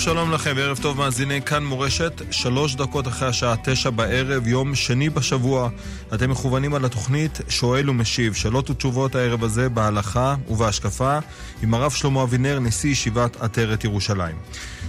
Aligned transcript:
שוב 0.00 0.14
שלום 0.14 0.32
לכם, 0.32 0.52
וערב 0.56 0.78
טוב 0.82 0.98
מאזיני 0.98 1.42
כאן 1.42 1.64
מורשת, 1.64 2.22
שלוש 2.30 2.74
דקות 2.74 3.08
אחרי 3.08 3.28
השעה 3.28 3.54
תשע 3.64 3.90
בערב, 3.90 4.46
יום 4.46 4.74
שני 4.74 5.10
בשבוע. 5.10 5.68
אתם 6.14 6.30
מכוונים 6.30 6.74
על 6.74 6.84
התוכנית 6.84 7.40
שואל 7.48 7.90
ומשיב, 7.90 8.34
שאלות 8.34 8.70
ותשובות 8.70 9.14
הערב 9.14 9.44
הזה 9.44 9.68
בהלכה 9.68 10.34
ובהשקפה, 10.48 11.18
עם 11.62 11.74
הרב 11.74 11.90
שלמה 11.90 12.22
אבינר, 12.22 12.58
נשיא 12.58 12.90
ישיבת 12.90 13.40
עטרת 13.40 13.84
ירושלים. 13.84 14.36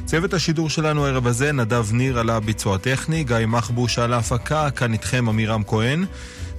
צוות 0.06 0.34
השידור 0.34 0.70
שלנו 0.70 1.06
הערב 1.06 1.28
הזה, 1.28 1.52
נדב 1.52 1.94
ניר 1.94 2.20
על 2.20 2.30
הביצוע 2.30 2.76
הטכני, 2.76 3.24
גיא 3.24 3.46
מחבוש 3.48 4.00
על 4.00 4.14
ההפקה, 4.14 4.72
כאן 4.72 4.94
איתכם 4.94 5.30
עמירם 5.30 5.64
כהן. 5.64 6.06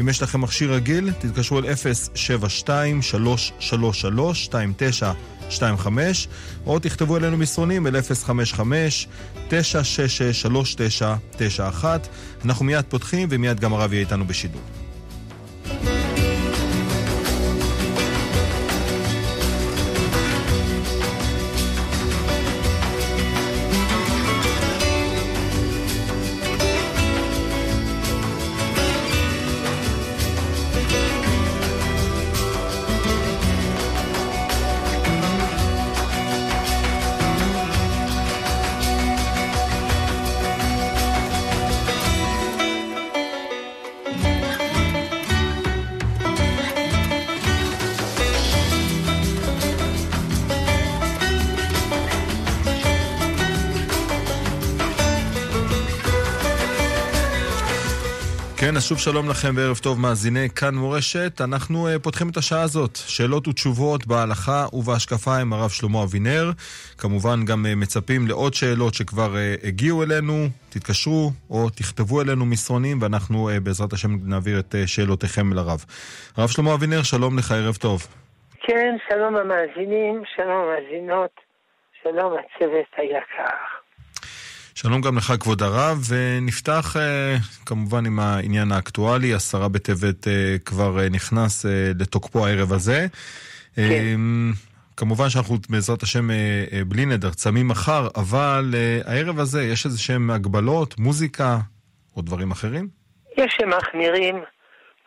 אם 0.00 0.08
יש 0.08 0.22
לכם 0.22 0.40
מכשיר 0.40 0.72
רגיל, 0.72 1.12
תתקשרו 1.12 1.58
אל 1.58 1.64
072-333-2925 5.50 5.52
או 6.66 6.78
תכתבו 6.78 7.16
אלינו 7.16 7.36
מסרונים 7.36 7.86
אל 7.86 7.96
055-966-3991 9.48 9.50
אנחנו 12.44 12.64
מיד 12.64 12.84
פותחים 12.88 13.28
ומיד 13.30 13.60
גם 13.60 13.72
הרב 13.72 13.92
יהיה 13.92 14.00
איתנו 14.00 14.26
בשידור. 14.26 14.62
שוב 58.88 58.98
שלום 58.98 59.28
לכם 59.28 59.48
וערב 59.56 59.78
טוב 59.82 60.00
מאזיני 60.00 60.48
כאן 60.48 60.74
מורשת. 60.74 61.40
אנחנו 61.40 61.88
uh, 61.88 61.98
פותחים 62.02 62.28
את 62.30 62.36
השעה 62.36 62.62
הזאת, 62.62 62.96
שאלות 62.96 63.48
ותשובות 63.48 64.06
בהלכה 64.06 64.66
ובהשקפה 64.72 65.36
עם 65.40 65.52
הרב 65.52 65.70
שלמה 65.70 66.02
אבינר. 66.02 66.50
כמובן 66.98 67.44
גם 67.44 67.64
uh, 67.64 67.76
מצפים 67.76 68.26
לעוד 68.28 68.54
שאלות 68.54 68.94
שכבר 68.94 69.34
uh, 69.34 69.66
הגיעו 69.66 70.02
אלינו, 70.02 70.34
תתקשרו 70.68 71.30
או 71.50 71.70
תכתבו 71.70 72.22
אלינו 72.22 72.46
מסרונים 72.46 72.96
ואנחנו 73.02 73.50
בעזרת 73.62 73.92
השם 73.92 74.10
נעביר 74.24 74.58
את 74.58 74.74
שאלותיכם 74.86 75.52
לרב. 75.52 75.84
הרב 76.36 76.48
שלמה 76.48 76.74
אבינר, 76.74 77.02
שלום 77.02 77.38
לך, 77.38 77.52
ערב 77.52 77.74
טוב. 77.74 78.06
כן, 78.66 78.96
שלום 79.08 79.36
המאזינים, 79.36 80.22
שלום 80.36 80.58
המאזינות, 80.62 81.34
שלום 82.02 82.32
הצוות 82.32 82.90
היקר. 82.96 83.77
שלום 84.82 85.00
גם 85.00 85.16
לך, 85.16 85.32
כבוד 85.40 85.62
הרב, 85.62 85.96
ונפתח 86.08 86.96
אה, 86.96 87.36
כמובן 87.66 88.06
עם 88.06 88.18
העניין 88.20 88.72
האקטואלי. 88.72 89.34
עשרה 89.34 89.68
בטבת 89.68 90.28
אה, 90.28 90.56
כבר 90.64 90.98
אה, 91.00 91.08
נכנס 91.08 91.66
לתוקפו 92.00 92.46
הערב 92.46 92.72
הזה. 92.72 93.06
כן. 93.76 93.82
כמובן 94.96 95.28
שאנחנו 95.28 95.56
בעזרת 95.70 96.02
השם 96.02 96.28
בלי 96.86 97.06
נדר 97.06 97.30
צמים 97.30 97.68
מחר, 97.68 98.08
אבל 98.16 98.64
הערב 99.04 99.38
הזה 99.38 99.62
יש 99.62 99.86
איזה 99.86 99.98
שהם 100.00 100.30
הגבלות, 100.30 100.98
מוזיקה 100.98 101.56
או 102.16 102.22
דברים 102.22 102.50
אחרים? 102.50 102.88
יש 103.36 103.56
שמחמירים, 103.60 104.36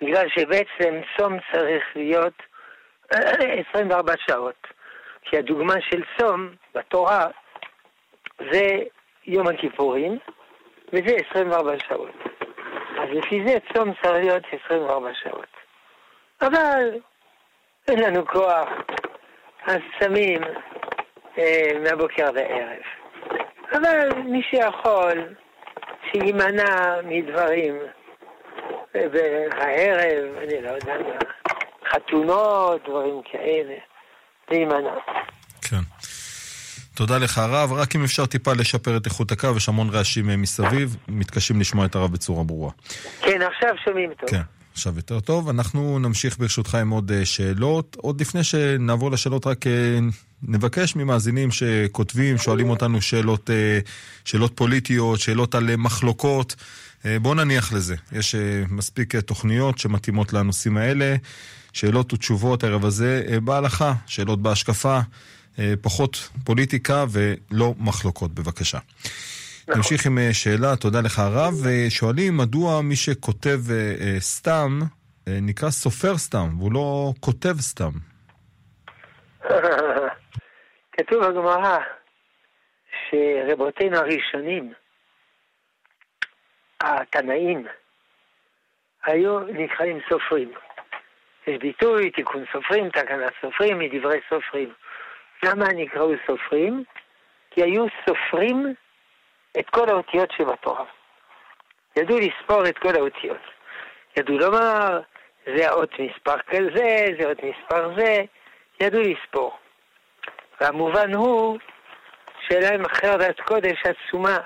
בגלל 0.02 0.26
שבעצם 0.36 0.94
צום 1.18 1.38
צריך 1.54 1.84
להיות 1.96 2.38
24 3.70 4.14
שעות. 4.28 4.68
כי 5.30 5.38
הדוגמה 5.38 5.76
של 5.90 6.02
צום 6.18 6.50
בתורה 6.76 7.28
זה 8.52 8.68
יום 9.32 9.48
הכיפורים, 9.48 10.18
וזה 10.94 11.16
24 11.30 11.72
שעות. 11.88 12.16
אז 13.00 13.10
לפי 13.12 13.44
זה 13.48 13.58
צום 13.74 13.94
צריך 14.02 14.14
להיות 14.14 14.44
24 14.66 15.10
שעות. 15.24 15.48
אבל 16.42 17.00
אין 17.88 18.00
לנו 18.00 18.26
כוח, 18.28 18.70
אז 19.66 19.78
צמים 20.00 20.42
אה, 21.38 21.72
מהבוקר 21.84 22.28
עד 22.28 22.38
הערב. 22.38 22.82
אבל 23.72 24.22
מי 24.24 24.42
שיכול, 24.44 25.36
שיימנע 26.12 27.02
מדברים 27.04 27.80
בערב, 28.94 30.36
אני 30.38 30.62
לא 30.62 30.70
יודע 30.70 30.98
מה, 30.98 31.18
חתונות, 31.90 32.84
דברים 32.90 33.22
כאלה, 33.32 33.76
להימנע. 34.52 34.96
כן. 35.70 36.11
תודה 36.96 37.18
לך 37.18 37.38
הרב, 37.38 37.74
רק 37.74 37.96
אם 37.96 38.04
אפשר 38.04 38.26
טיפה 38.26 38.54
לשפר 38.54 38.98
את 38.98 39.06
איכות 39.06 39.32
הקו, 39.32 39.50
יש 39.58 39.70
המון 39.70 39.90
רעשים 39.90 40.30
אה, 40.30 40.38
מסביב, 40.38 40.96
מתקשים 41.08 41.60
לשמוע 41.60 41.86
את 41.86 41.96
הרב 41.96 42.12
בצורה 42.12 42.44
ברורה. 42.44 42.72
כן, 43.22 43.40
עכשיו 43.42 43.70
שומעים 43.86 44.10
טוב. 44.20 44.30
כן. 44.30 44.42
עכשיו 44.74 44.94
יותר 44.96 45.20
טוב. 45.20 45.50
אנחנו 45.50 46.00
נמשיך 46.00 46.38
ברשותך 46.40 46.76
עם 46.76 46.90
עוד 46.90 47.12
אה, 47.12 47.26
שאלות. 47.26 47.98
עוד 48.00 48.22
לפני 48.22 48.44
שנעבור 48.44 49.12
לשאלות, 49.12 49.48
רק 49.48 49.68
אה, 49.68 50.00
נבקש 50.44 50.96
ממאזינים 50.96 51.52
שכותבים, 51.52 52.38
שואלים 52.38 52.70
אותנו 52.70 53.02
שאלות, 53.02 53.50
שאלות 54.26 54.52
פוליטיות, 54.56 55.20
שאלות 55.20 55.56
על 55.56 55.76
מחלוקות. 55.76 56.56
בואו 57.22 57.34
נניח 57.34 57.74
לזה. 57.74 57.96
יש 58.12 58.36
מספיק 58.70 59.16
תוכניות 59.16 59.78
שמתאימות 59.78 60.34
לנושאים 60.34 60.78
האלה. 60.78 61.16
שאלות 61.74 62.14
ותשובות 62.14 62.64
הערב 62.64 62.86
הזה 62.86 63.24
בהלכה, 63.44 63.94
שאלות 64.06 64.42
בהשקפה. 64.42 65.00
אה, 65.60 65.74
פחות 65.82 66.30
פוליטיקה 66.46 67.06
ולא 67.12 67.74
מחלוקות, 67.80 68.32
בבקשה. 68.32 68.78
נכון. 68.78 69.76
נמשיך 69.78 70.06
עם 70.06 70.18
אה, 70.18 70.34
שאלה, 70.34 70.76
תודה 70.76 71.02
לך 71.02 71.20
הרב. 71.20 71.54
אה, 71.70 71.86
שואלים 71.90 72.38
מדוע 72.38 72.82
מי 72.82 72.96
שכותב 72.96 73.60
סתם 74.20 74.80
נקרא 75.28 75.70
סופר 75.70 76.18
סתם, 76.18 76.48
והוא 76.58 76.74
לא 76.74 77.14
כותב 77.20 77.56
סתם. 77.60 77.92
כתוב 80.98 81.26
בגמרא 81.26 81.78
שרבותינו 83.10 83.98
הראשונים, 83.98 84.74
התנאים, 86.82 87.68
היו 89.06 89.40
נקראים 89.40 90.00
סופרים. 90.10 90.52
יש 91.48 91.58
ביטוי, 91.58 92.12
תיקון 92.12 92.44
סופרים, 92.54 92.90
תקנת 92.90 93.34
סופרים, 93.42 93.80
מדברי 93.80 94.20
סופרים. 94.30 94.74
למה 95.44 95.66
נקראו 95.76 96.14
סופרים? 96.28 96.84
כי 97.52 97.64
היו 97.64 97.86
סופרים 98.06 98.76
את 99.60 99.70
כל 99.70 99.90
האותיות 99.90 100.32
שבתורה. 100.32 100.86
ידעו 101.96 102.18
לספור 102.20 102.68
את 102.70 102.78
כל 102.78 102.96
האותיות. 102.96 103.42
ידעו 104.18 104.38
לומר, 104.38 105.02
זה 105.46 105.70
האות 105.70 105.92
מספר 106.00 106.40
כזה, 106.40 107.06
זה 107.20 107.30
אות 107.30 107.38
מספר 107.44 107.96
זה, 107.98 108.22
ידעו 108.80 109.02
לספור. 109.02 109.58
והמובן 110.62 111.14
הוא 111.14 111.60
שאלה 112.48 112.76
עם 112.76 112.88
חרדת 112.88 113.42
קודש 113.42 113.84
עצומה 113.86 114.38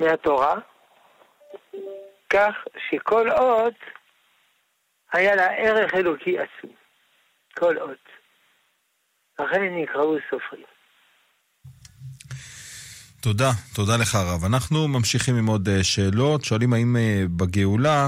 מהתורה, 0.00 0.54
כך 2.30 2.64
שכל 2.88 3.30
אות 3.30 3.74
היה 5.12 5.34
לה 5.36 5.46
ערך 5.46 5.94
אלוקי 5.94 6.38
עצום. 6.38 6.70
כל 7.58 7.78
אות. 7.78 8.13
לכן 9.38 9.62
נקראו 9.62 10.16
סופרים. 10.30 10.64
תודה, 13.22 13.50
תודה 13.74 13.92
לך 14.00 14.14
הרב. 14.14 14.44
אנחנו 14.44 14.88
ממשיכים 14.88 15.34
עם 15.36 15.46
עוד 15.46 15.68
אה, 15.68 15.84
שאלות. 15.84 16.44
שואלים 16.44 16.72
האם 16.72 16.96
אה, 16.96 17.22
בגאולה 17.36 18.06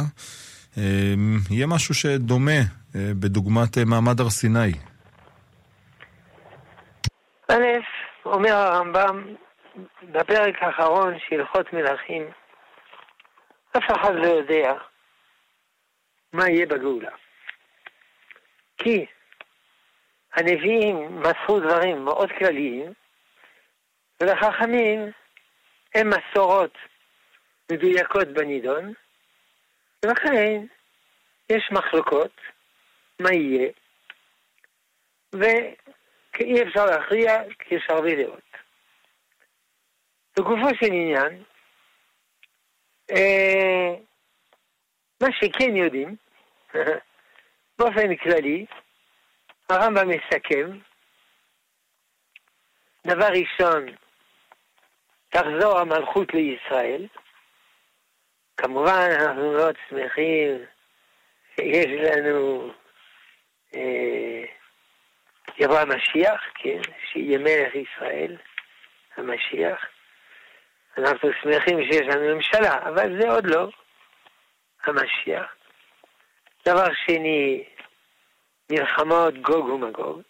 אה, 0.78 1.14
יהיה 1.50 1.67
משהו 1.67 1.94
שדומה 1.94 2.61
בדוגמת 2.94 3.78
מעמד 3.87 4.20
הר 4.20 4.31
סיני. 4.31 4.73
א', 7.49 7.55
אומר 8.25 8.52
הרמב"ם 8.52 9.34
בפרק 10.02 10.55
האחרון 10.61 11.14
של 11.29 11.40
הלכות 11.40 11.72
מלכים, 11.72 12.22
אף 13.76 13.82
אחד 13.96 14.14
לא 14.14 14.26
יודע 14.26 14.72
מה 16.32 16.49
יהיה 16.49 16.67
בגאולה. 16.67 17.11
כי 18.79 19.06
הנביאים 20.36 21.20
מסרו 21.20 21.60
דברים 21.60 22.04
מאוד 22.04 22.28
כלליים, 22.38 22.92
ולחכמים 24.20 25.12
הם 25.94 26.10
מסורות 26.10 26.78
מדויקות 27.72 28.28
בנידון, 28.28 28.92
ולכן 30.04 30.66
יש 31.52 31.68
מחלוקות, 31.72 32.40
מה 33.20 33.32
יהיה, 33.32 33.70
ואי 35.32 36.62
אפשר 36.62 36.86
להכריע 36.86 37.32
כי 37.58 37.74
יש 37.74 37.86
הרבה 37.88 38.14
דעות. 38.14 38.46
לגופו 40.38 40.68
של 40.80 40.86
עניין, 40.86 41.42
אה, 43.10 43.94
מה 45.20 45.28
שכן 45.32 45.76
יודעים, 45.76 46.16
באופן 47.78 48.16
כללי, 48.16 48.66
הרמב"ם 49.70 50.08
מסכם, 50.08 50.70
דבר 53.06 53.28
ראשון, 53.28 53.86
תחזור 55.28 55.78
המלכות 55.78 56.34
לישראל. 56.34 57.06
כמובן, 58.56 59.08
אנחנו 59.20 59.52
מאוד 59.52 59.74
שמחים 59.88 60.64
שיש 61.56 61.86
לנו, 61.86 62.70
אה, 63.74 64.44
יבוא 65.58 65.78
המשיח, 65.78 66.40
כן, 66.54 66.80
שיהיה 67.10 67.38
מלך 67.38 67.74
ישראל, 67.74 68.36
המשיח. 69.16 69.86
אנחנו 70.98 71.28
שמחים 71.42 71.78
שיש 71.84 72.14
לנו 72.14 72.34
ממשלה, 72.34 72.74
אבל 72.88 73.20
זה 73.20 73.30
עוד 73.30 73.46
לא 73.46 73.69
המשיח. 74.84 75.54
דבר 76.66 76.86
שני, 77.06 77.64
מלחמות 78.70 79.34
גוג 79.34 79.68
ומגוג, 79.68 80.22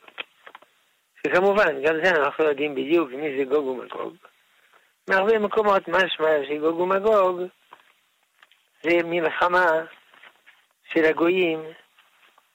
שכמובן, 1.27 1.83
גם 1.83 1.95
זה 2.05 2.11
אנחנו 2.11 2.45
לא 2.45 2.49
יודעים 2.49 2.75
בדיוק 2.75 3.11
מי 3.11 3.39
זה 3.39 3.45
גוג 3.45 3.67
ומגוג. 3.67 4.17
מהרבה 5.09 5.39
מקומות 5.39 5.89
משמע 5.89 6.29
שגוג 6.49 6.81
ומגוג 6.81 7.41
זה 8.83 8.91
מלחמה 9.05 9.67
של 10.93 11.05
הגויים 11.05 11.61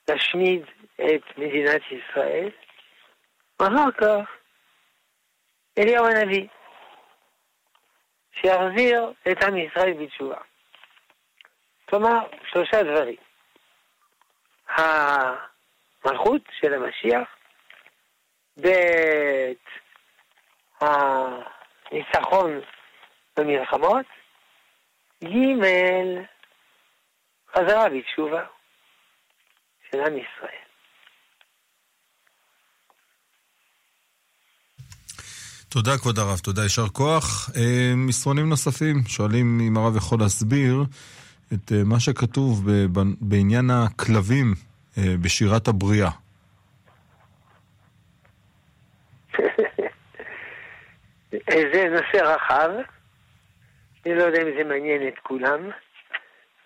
להשמיד 0.07 0.66
את 0.95 1.38
מדינת 1.38 1.81
ישראל, 1.92 2.50
ואחר 3.60 3.92
כך 3.92 4.30
אליהו 5.77 6.06
הנביא, 6.06 6.48
שיחזיר 8.34 9.12
את 9.31 9.44
עם 9.44 9.57
ישראל 9.57 9.94
בתשובה. 9.94 10.38
כלומר, 11.89 12.19
שלושה 12.51 12.84
דברים. 12.84 13.16
המלכות 16.06 16.42
של 16.59 16.74
המשיח, 16.74 17.27
ב' 18.62 18.68
הניצחון 20.81 22.59
במלחמות, 23.38 24.06
ג' 25.24 25.27
חזרה 27.56 27.86
בתשובה 27.89 28.44
של 29.92 30.00
עם 30.00 30.18
ישראל. 30.18 30.62
תודה 35.69 35.98
כבוד 35.98 36.19
הרב, 36.19 36.39
תודה, 36.39 36.63
יישר 36.63 36.88
כוח. 36.88 37.50
אה, 37.56 37.94
מסרונים 37.95 38.50
נוספים 38.50 39.03
שואלים 39.07 39.59
אם 39.68 39.77
הרב 39.77 39.95
יכול 39.95 40.19
להסביר 40.19 40.83
את 41.53 41.71
אה, 41.71 41.83
מה 41.83 42.00
שכתוב 42.00 42.68
בעניין 43.21 43.69
הכלבים 43.69 44.53
בשירת 44.98 45.68
הבריאה. 45.68 46.10
זה 51.74 51.90
נושא 51.90 52.18
רחב, 52.18 52.70
אני 54.06 54.16
לא 54.16 54.24
יודע 54.24 54.42
אם 54.42 54.58
זה 54.58 54.64
מעניין 54.64 55.08
את 55.08 55.20
כולם, 55.20 55.70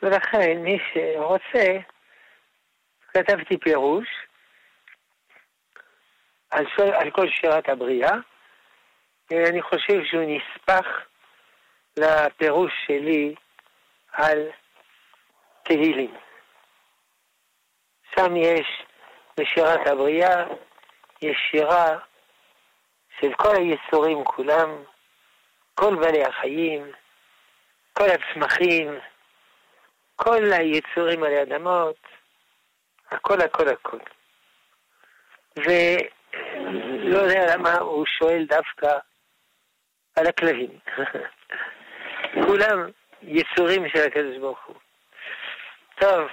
ולכן 0.04 0.57
מי 0.57 0.77
שרוצה, 0.94 1.77
כתבתי 3.13 3.57
פירוש 3.57 4.07
על, 6.51 6.66
על 6.94 7.12
כל 7.12 7.30
שירת 7.30 7.69
הבריאה, 7.69 8.12
אני 9.31 9.62
חושב 9.62 10.04
שהוא 10.04 10.24
נספח 10.28 10.86
לפירוש 11.98 12.71
שלי 12.88 13.36
על 14.12 14.50
תהילים. 15.63 16.25
שם 18.15 18.35
יש 18.35 18.83
בשירת 19.39 19.88
הבריאה, 19.88 20.44
יש 21.21 21.38
שירה 21.51 21.97
של 23.19 23.33
כל 23.33 23.56
היצורים 23.56 24.23
כולם, 24.23 24.83
כל 25.75 25.95
בעלי 25.95 26.23
החיים, 26.23 26.91
כל 27.94 28.06
הצמחים, 28.06 29.00
כל 30.15 30.44
היצורים 30.51 31.23
על 31.23 31.33
האדמות, 31.33 31.95
הכל 33.12 33.41
הכל 33.41 33.67
הכל. 33.67 34.00
ולא 35.57 37.18
יודע 37.18 37.56
למה 37.56 37.73
הוא 37.77 38.06
שואל 38.06 38.45
דווקא 38.50 38.97
על 40.15 40.27
הכלבים. 40.27 40.79
כולם 42.47 42.89
יצורים 43.21 43.89
של 43.89 44.07
הקדוש 44.07 44.38
ברוך 44.38 44.65
הוא. 44.65 44.75
טוב. 46.00 46.27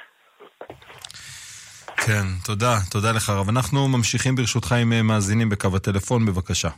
כן, 2.06 2.26
תודה, 2.46 2.74
תודה 2.90 3.12
לך 3.16 3.30
רב. 3.30 3.48
אנחנו 3.48 3.88
ממשיכים 3.88 4.34
ברשותך 4.34 4.72
עם 4.72 4.92
אה, 4.92 5.02
מאזינים 5.02 5.48
בקו 5.48 5.68
הטלפון, 5.76 6.26
בבקשה. 6.26 6.68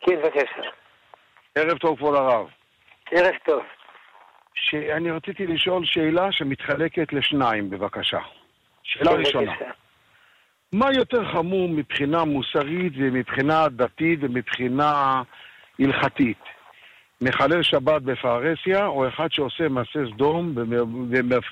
כן, 0.00 0.16
בבקשה. 0.16 0.62
ערב 1.54 1.78
טוב, 1.78 1.98
כבוד 1.98 2.14
הרב. 2.14 2.46
ערב 3.10 3.34
טוב. 3.46 3.62
שאני 4.54 5.10
רציתי 5.10 5.46
לשאול 5.46 5.84
שאלה 5.84 6.32
שמתחלקת 6.32 7.12
לשניים, 7.12 7.70
בבקשה. 7.70 8.18
שאלה 8.82 9.10
כן, 9.10 9.18
ראשונה. 9.18 9.52
מה 10.72 10.86
יותר 10.92 11.32
חמור 11.32 11.68
מבחינה 11.68 12.24
מוסרית 12.24 12.92
ומבחינה 12.96 13.68
דתית 13.68 14.18
ומבחינה 14.22 15.22
הלכתית? 15.78 16.42
מחלל 17.20 17.62
שבת 17.62 18.02
בפרהסיה, 18.02 18.86
או 18.86 19.08
אחד 19.08 19.32
שעושה 19.32 19.68
מעשה 19.68 20.00
סדום 20.14 20.54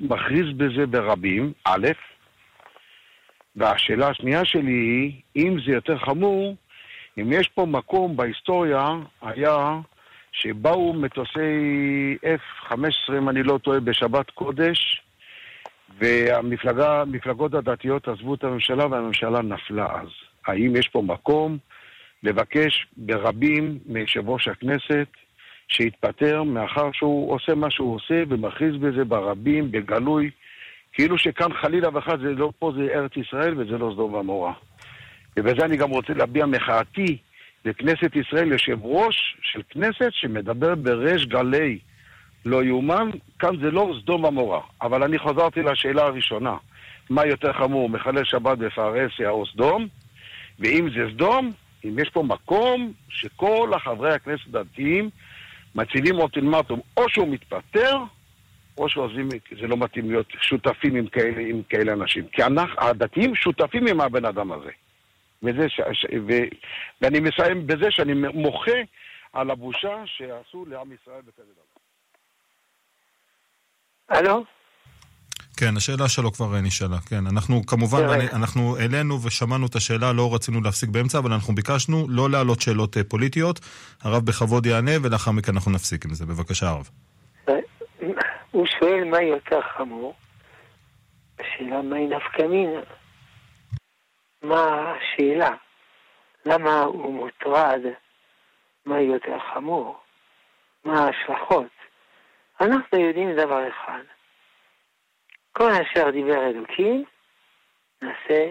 ומכריז 0.01 0.57
בזה 0.57 0.87
ברבים, 0.87 1.53
א', 1.65 1.89
והשאלה 3.57 4.09
השנייה 4.09 4.45
שלי 4.45 4.73
היא, 4.73 5.13
אם 5.37 5.57
זה 5.67 5.73
יותר 5.73 5.99
חמור, 5.99 6.57
אם 7.19 7.33
יש 7.33 7.49
פה 7.49 7.67
מקום 7.67 8.17
בהיסטוריה, 8.17 8.89
היה 9.23 9.79
שבאו 10.33 10.93
מטוסי 10.93 12.17
F-15, 12.23 13.13
אם 13.19 13.29
אני 13.29 13.43
לא 13.43 13.59
טועה, 13.59 13.81
בשבת 13.81 14.31
קודש, 14.31 15.03
והמפלגות 15.99 17.55
הדתיות 17.55 18.09
עזבו 18.09 18.35
את 18.35 18.45
הממשלה 18.45 18.87
והממשלה 18.87 19.43
נפלה 19.43 19.87
אז. 20.01 20.09
האם 20.47 20.77
יש 20.77 20.89
פה 20.89 21.03
מקום 21.03 21.59
לבקש 22.23 22.87
ברבים 22.97 23.79
מיושב 23.87 24.29
ראש 24.29 24.49
הכנסת 24.49 25.09
שיתפטר 25.69 26.43
מאחר 26.43 26.93
שהוא 26.93 27.35
עושה 27.35 27.55
מה 27.55 27.71
שהוא 27.71 27.95
עושה 27.95 28.23
ומכריז 28.29 28.77
בזה 28.77 29.05
ברבים, 29.05 29.71
בגלוי, 29.71 30.31
כאילו 30.93 31.19
שכאן 31.19 31.53
חלילה 31.53 31.89
וחד 31.95 32.21
זה 32.21 32.31
לא 32.31 32.53
פה 32.59 32.73
זה 32.77 32.83
ארץ 32.95 33.17
ישראל 33.17 33.55
וזה 33.61 33.79
לא 33.79 33.91
סדום 33.95 34.15
ועמורה. 34.15 34.53
ובזה 35.37 35.65
אני 35.65 35.77
גם 35.77 35.91
רוצה 35.91 36.15
להביע 36.15 36.47
מחאתי 36.47 37.19
לכנסת 37.65 38.17
ישראל, 38.17 38.53
יושב 38.53 38.79
ראש 38.83 39.37
של 39.43 39.63
כנסת 39.71 40.11
שמדבר 40.11 40.75
בריש 40.75 41.27
גלי. 41.27 41.79
לא 42.45 42.65
יאומן, 42.65 43.11
כאן 43.39 43.57
זה 43.61 43.71
לא 43.71 43.95
סדום 44.03 44.27
עמורה. 44.27 44.61
אבל 44.83 45.03
אני 45.03 45.19
חזרתי 45.19 45.63
לשאלה 45.63 46.03
הראשונה, 46.03 46.57
מה 47.11 47.27
יותר 47.27 47.53
חמור, 47.53 47.89
מחלל 47.89 48.25
שבת 48.25 48.59
בפרהסיה 48.59 49.31
או 49.31 49.47
סדום? 49.47 49.87
ואם 50.59 50.89
זה 50.95 51.11
סדום, 51.13 51.53
אם 51.85 51.99
יש 51.99 52.11
פה 52.11 52.23
מקום 52.23 52.93
שכל 53.09 53.71
החברי 53.75 54.15
הכנסת 54.15 54.55
הדתיים 54.55 55.11
מציבים 55.75 56.19
אולטימטום, 56.19 56.81
או 56.97 57.09
שהוא 57.09 57.29
מתפטר, 57.29 57.97
או 58.79 58.89
שעוזבים, 58.89 59.29
זה 59.61 59.67
לא 59.67 59.77
מתאים 59.77 60.11
להיות 60.11 60.27
שותפים 60.41 60.97
עם 60.97 61.07
כאלה, 61.07 61.41
עם 61.41 61.63
כאלה 61.69 61.93
אנשים. 61.93 62.27
כי 62.33 62.43
אנחנו, 62.43 62.75
הדתיים 62.79 63.35
שותפים 63.35 63.87
עם 63.87 64.01
הבן 64.01 64.25
אדם 64.25 64.53
הזה. 64.53 64.71
וזה 65.43 65.69
ש, 65.69 65.81
ש, 65.93 66.07
ו, 66.29 66.33
ואני 67.01 67.21
מסיים 67.21 67.67
בזה 67.67 67.87
שאני 67.91 68.13
מוחה 68.35 68.79
על 69.33 69.51
הבושה 69.51 70.03
שעשו 70.07 70.67
לעם 70.67 70.93
ישראל 70.93 71.21
בכזה 71.21 71.53
דבר. 71.53 71.73
הלו? 74.19 74.45
כן, 75.57 75.77
השאלה 75.77 76.09
שלו 76.09 76.33
כבר 76.33 76.61
נשאלה, 76.61 76.99
כן. 77.07 77.27
אנחנו 77.27 77.67
כמובן, 77.67 78.03
אני, 78.09 78.31
אנחנו 78.31 78.77
העלינו 78.77 79.23
ושמענו 79.23 79.67
את 79.67 79.75
השאלה, 79.75 80.13
לא 80.13 80.35
רצינו 80.35 80.61
להפסיק 80.61 80.91
באמצע, 80.91 81.19
אבל 81.19 81.33
אנחנו 81.33 81.55
ביקשנו 81.55 82.07
לא 82.09 82.31
להעלות 82.31 82.61
שאלות 82.61 82.97
אה, 82.97 83.05
פוליטיות. 83.05 83.61
הרב 84.03 84.27
בכבוד 84.27 84.67
יענה, 84.67 84.93
ולאחר 85.03 85.31
מכן 85.31 85.53
אנחנו 85.53 85.71
נפסיק 85.71 86.05
עם 86.05 86.15
זה. 86.15 86.27
בבקשה, 86.27 86.69
הרב. 86.69 86.89
הוא 88.53 88.67
שואל 88.67 89.05
מה 89.05 89.23
יותר 89.23 89.61
חמור. 89.63 90.15
השאלה 91.39 91.83
מהי 91.83 92.07
נפקא 92.07 92.43
מינה. 92.43 92.81
מה 94.43 94.93
השאלה? 94.93 95.51
למה 96.47 96.81
הוא 96.81 97.13
מוטרד? 97.13 97.81
מה 98.87 99.01
יותר 99.01 99.39
חמור? 99.39 100.01
מה 100.85 101.05
ההשלכות? 101.05 101.73
אנחנו 102.61 102.99
יודעים 102.99 103.37
דבר 103.37 103.69
אחד, 103.69 104.03
כל 105.53 105.71
אשר 105.71 106.11
דיבר 106.11 106.47
אלוקים, 106.47 107.05
נעשה 108.03 108.51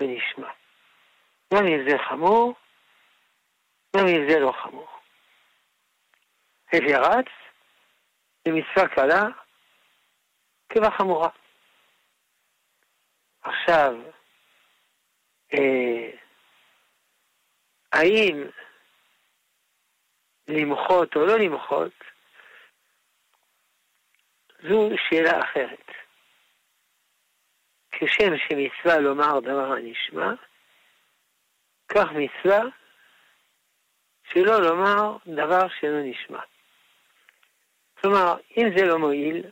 ונשמע. 0.00 0.48
גם 1.54 1.66
אם 1.66 1.88
זה 1.90 1.98
חמור, 1.98 2.54
גם 3.96 4.06
אם 4.06 4.30
זה 4.30 4.38
לא 4.38 4.52
חמור. 4.52 4.88
רץ, 6.74 7.26
זה 8.48 8.54
מצווה 8.54 8.88
קלה 8.88 9.24
כבחמורה. 10.68 11.28
עכשיו, 13.42 13.94
אה, 15.54 16.10
האם 17.92 18.44
למחות 20.48 21.16
או 21.16 21.26
לא 21.26 21.38
למחות, 21.38 21.92
זו 24.62 24.90
שאלה 25.08 25.40
אחרת. 25.40 25.84
כשם 27.90 28.36
שמצווה 28.36 28.98
לומר 28.98 29.40
דבר 29.40 29.72
הנשמע, 29.72 30.32
כך 31.88 32.06
מצווה 32.12 32.62
שלא 34.32 34.60
לומר 34.62 35.16
דבר 35.26 35.68
שאינו 35.68 36.02
נשמע. 36.02 36.40
כלומר, 38.00 38.36
אם 38.56 38.66
זה 38.76 38.86
לא 38.86 38.98
מועיל, 38.98 39.50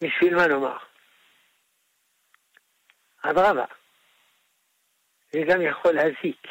בשביל 0.00 0.34
מה 0.36 0.46
לומר? 0.46 0.76
אדרבה, 3.22 3.64
זה 5.32 5.38
גם 5.48 5.62
יכול 5.62 5.92
להזיק, 5.92 6.46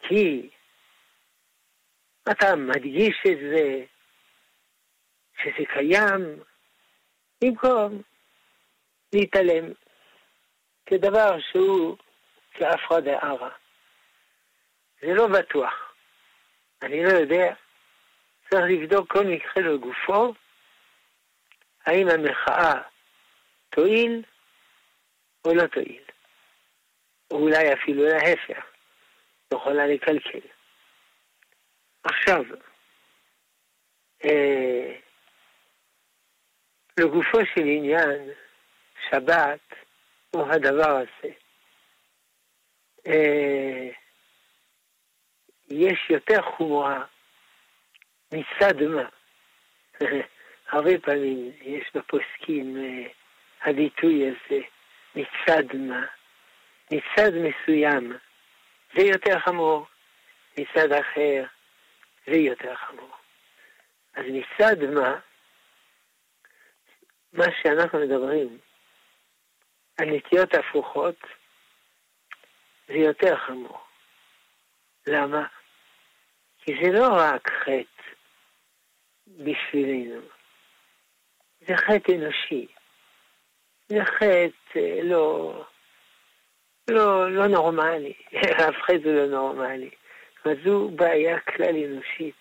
כי 0.00 0.50
אתה 2.30 2.56
מדגיש 2.56 3.16
את 3.32 3.38
זה, 3.52 3.84
שזה 5.42 5.66
קיים, 5.74 6.42
במקום 7.44 8.02
להתעלם 9.12 9.72
כדבר 10.86 11.40
שהוא 11.40 11.96
כאפרא 12.50 13.00
דערא. 13.00 13.50
זה 15.00 15.14
לא 15.14 15.26
בטוח. 15.28 15.92
אני 16.82 17.04
לא 17.04 17.08
יודע. 17.08 17.54
צריך 18.50 18.64
לבדוק 18.68 19.12
כל 19.12 19.24
מקרה 19.24 19.62
לגופו, 19.62 20.34
האם 21.86 22.08
המחאה 22.08 22.82
תועיל 23.70 24.22
או 25.44 25.54
לא 25.54 25.66
תועיל. 25.66 26.02
או 27.30 27.36
אולי 27.36 27.72
אפילו 27.72 28.04
להפך, 28.04 28.66
יכולה 29.54 29.86
לקלקל. 29.86 30.48
עכשיו, 32.04 32.42
אה, 34.24 34.96
לגופו 37.00 37.38
של 37.54 37.60
עניין, 37.64 38.30
שבת 39.10 39.60
הוא 40.30 40.52
הדבר 40.52 40.96
הזה. 40.96 41.34
אה, 43.06 43.88
יש 45.68 46.10
יותר 46.10 46.42
חומרה 46.42 47.04
מצד 48.36 48.82
מה. 48.82 49.08
הרבה 50.68 50.98
פעמים 51.02 51.52
יש 51.60 51.90
בפוסקים 51.94 52.76
אה, 52.76 53.08
הביטוי 53.62 54.28
הזה, 54.28 54.60
מצד 55.14 55.76
מה. 55.76 56.06
מצד 56.90 57.30
מסוים 57.34 58.12
זה 58.96 59.02
יותר 59.02 59.40
חמור, 59.40 59.86
מצד 60.58 60.92
אחר 60.92 61.44
זה 62.26 62.36
יותר 62.36 62.74
חמור. 62.74 63.10
אז 64.14 64.24
מצד 64.28 64.76
מה, 64.94 65.18
מה 67.32 67.44
שאנחנו 67.62 67.98
מדברים 67.98 68.58
על 69.98 70.06
נטיות 70.10 70.54
הפוכות, 70.54 71.20
זה 72.88 72.94
יותר 72.94 73.36
חמור. 73.36 73.78
למה? 75.06 75.46
כי 76.58 76.72
זה 76.82 76.92
לא 76.92 77.08
רק 77.12 77.50
חטא 77.50 78.15
בשבילנו, 79.26 80.20
זה 81.60 81.76
חטא 81.76 82.12
אנושי. 82.12 82.66
זה 83.88 84.04
חטא 84.04 84.78
אה, 84.78 85.02
לא, 85.02 85.64
לא, 86.90 87.32
לא 87.32 87.46
נורמלי, 87.46 88.12
אף 88.68 88.74
חטא 88.82 89.08
לא 89.08 89.26
נורמלי. 89.26 89.90
זו 90.64 90.88
בעיה 90.88 91.40
כלל 91.40 91.84
אנושית, 91.84 92.34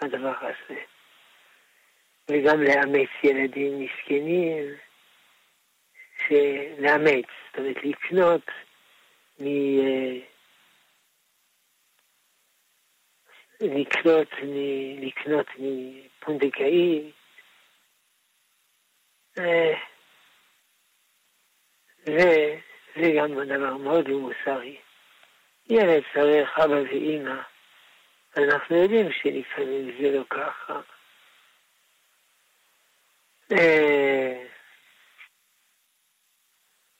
הדבר 0.00 0.34
הזה. 0.40 0.80
וגם 2.30 2.62
לאמץ 2.62 3.08
ילדים 3.24 3.80
מסכנים, 3.80 4.74
לאמץ, 6.78 7.26
זאת 7.50 7.58
אומרת 7.58 7.76
לקנות 7.84 8.50
מ... 9.38 9.46
אה, 9.46 10.18
לקנות, 13.60 14.28
לקנות 15.00 15.46
מפונדקאי. 15.58 17.10
זה, 22.06 22.56
זה 22.96 23.12
גם 23.18 23.44
דבר 23.44 23.76
מאוד 23.76 24.08
מוסרי. 24.08 24.76
ילד 25.70 26.02
צריך 26.14 26.58
אבא 26.58 26.74
ואימא. 26.74 27.40
אנחנו 28.36 28.76
יודעים 28.76 29.12
שלפעמים 29.12 29.96
זה 30.00 30.10
לא 30.10 30.24
ככה. 30.30 30.80
אה, 33.52 34.46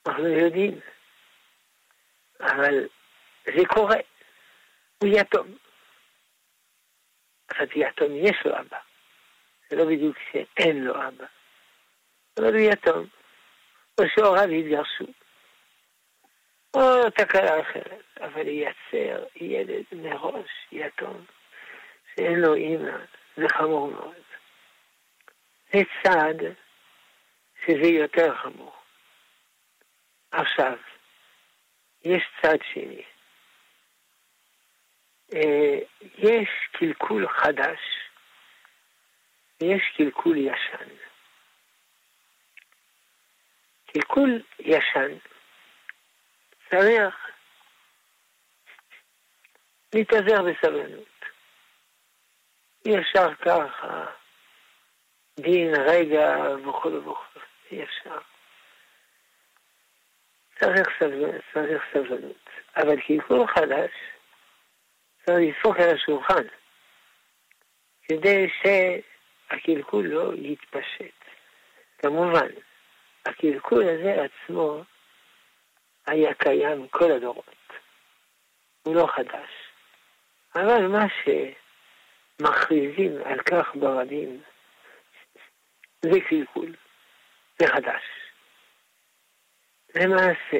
אנחנו 0.07 0.27
יודעים, 0.27 0.79
אבל 2.39 2.87
זה 3.45 3.65
קורה, 3.67 3.97
הוא 4.97 5.09
יתום. 5.13 5.57
אבל 7.51 7.67
יתום 7.75 8.15
יש 8.15 8.37
לו 8.45 8.59
אבא. 8.59 8.77
זה 9.69 9.75
לא 9.75 9.85
בדיוק 9.85 10.17
שאין 10.31 10.83
לו 10.83 10.95
אבא. 10.95 11.25
אבל 12.39 12.53
הוא 12.53 12.71
יתום. 12.71 13.07
או 13.99 14.03
שהוריו 14.15 14.49
התגרשו. 14.49 15.05
או 16.73 17.09
תקלה 17.09 17.61
אחרת. 17.61 18.01
אבל 18.21 18.47
ייצר 18.47 19.23
ילד 19.35 19.83
מראש 19.91 20.49
יתום, 20.71 21.25
שאין 22.15 22.39
לו 22.39 22.53
אימא, 22.53 22.97
זה 23.37 23.45
חמור 23.49 23.91
מאוד. 23.91 24.15
זה 25.73 25.79
צעד 26.03 26.37
שזה 27.65 27.87
יותר 27.87 28.35
חמור. 28.35 28.73
עכשיו, 30.31 30.77
יש 32.05 32.23
צד 32.41 32.57
שני. 32.73 33.03
אה, 35.35 35.79
יש 36.17 36.49
קלקול 36.71 37.27
חדש 37.27 37.79
ויש 39.61 39.81
קלקול 39.97 40.37
ישן. 40.37 40.89
קלקול 43.85 44.41
ישן 44.59 45.17
צריך 46.69 47.15
להתאזר 49.93 50.41
בסבלנות. 50.41 51.07
אי 52.85 52.99
אפשר 52.99 53.35
ככה, 53.35 54.05
דין, 55.39 55.75
רגע 55.75 56.35
וכו' 56.65 57.03
וכו', 57.03 57.39
אי 57.71 57.83
אפשר. 57.83 58.17
צריך 60.59 60.89
סבלנות. 61.93 62.49
אבל 62.75 63.01
קלקול 63.01 63.47
חדש 63.47 63.91
לדפוק 65.27 65.77
על 65.79 65.95
השולחן, 65.95 66.43
כדי 68.03 68.47
שהקלקול 68.61 70.07
לא 70.07 70.33
יתפשט. 70.35 71.13
כמובן, 71.97 72.47
הקלקול 73.25 73.83
הזה 73.83 74.15
עצמו 74.23 74.83
היה 76.07 76.33
קיים 76.33 76.87
כל 76.87 77.11
הדורות. 77.11 77.45
הוא 78.83 78.95
לא 78.95 79.07
חדש. 79.07 79.49
אבל 80.55 80.87
מה 80.87 81.05
שמכריזים 82.39 83.21
על 83.25 83.41
כך 83.41 83.75
ברבים 83.75 84.41
זה 86.01 86.19
קלקול, 86.29 86.75
זה 87.59 87.67
חדש. 87.67 88.03
למעשה, 89.95 90.59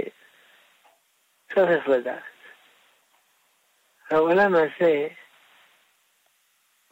צריך 1.53 1.87
לדעת, 1.87 2.30
העולם 4.11 4.55
הזה 4.55 5.07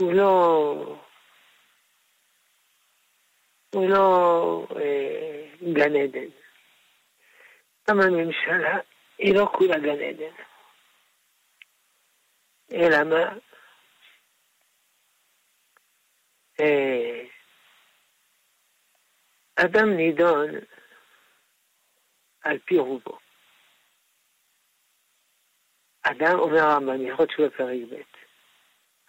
הוא 0.02 0.14
לא, 0.14 1.00
הוא 3.74 3.90
לא 3.90 4.68
אה, 4.76 5.46
גן 5.74 5.96
עדן. 5.96 6.30
גם 7.90 8.02
הממשלה 8.02 8.78
היא 9.18 9.36
לא 9.36 9.52
כולה 9.58 9.80
גן 9.80 10.02
עדן. 10.02 10.34
אלא 12.72 13.04
מה? 13.04 13.38
אה, 16.60 17.26
אדם 19.56 19.90
נידון 19.90 20.50
על 22.42 22.60
פי 22.60 22.78
רובו. 22.78 23.29
אדם, 26.03 26.39
אומר 26.39 26.60
הרמב"ם, 26.60 27.06
הלכות 27.06 27.29
של 27.32 27.50
פרק 27.50 27.79
ב', 27.91 28.01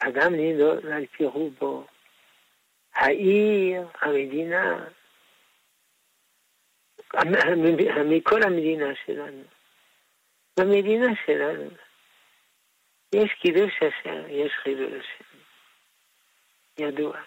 אדם 0.09 0.35
נידון 0.35 0.93
על 0.93 1.07
פי 1.07 1.25
רובו, 1.25 1.87
העיר, 2.95 3.89
המדינה, 4.01 4.85
מכל 8.05 8.43
המדינה 8.43 8.95
שלנו. 9.07 9.43
במדינה 10.59 11.07
שלנו 11.27 11.71
יש 13.15 13.33
קידוש 13.33 13.73
השם, 13.77 14.23
יש 14.29 14.53
חילול 14.63 15.01
השם. 15.01 15.25
ידוע. 16.79 17.21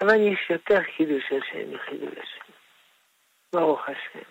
אבל 0.00 0.16
יש 0.20 0.50
יותר 0.50 0.82
קידוש 0.82 1.24
השם 1.24 1.74
מחילול 1.74 2.12
השם. 2.22 2.52
ברוך 3.52 3.88
השם. 3.88 4.28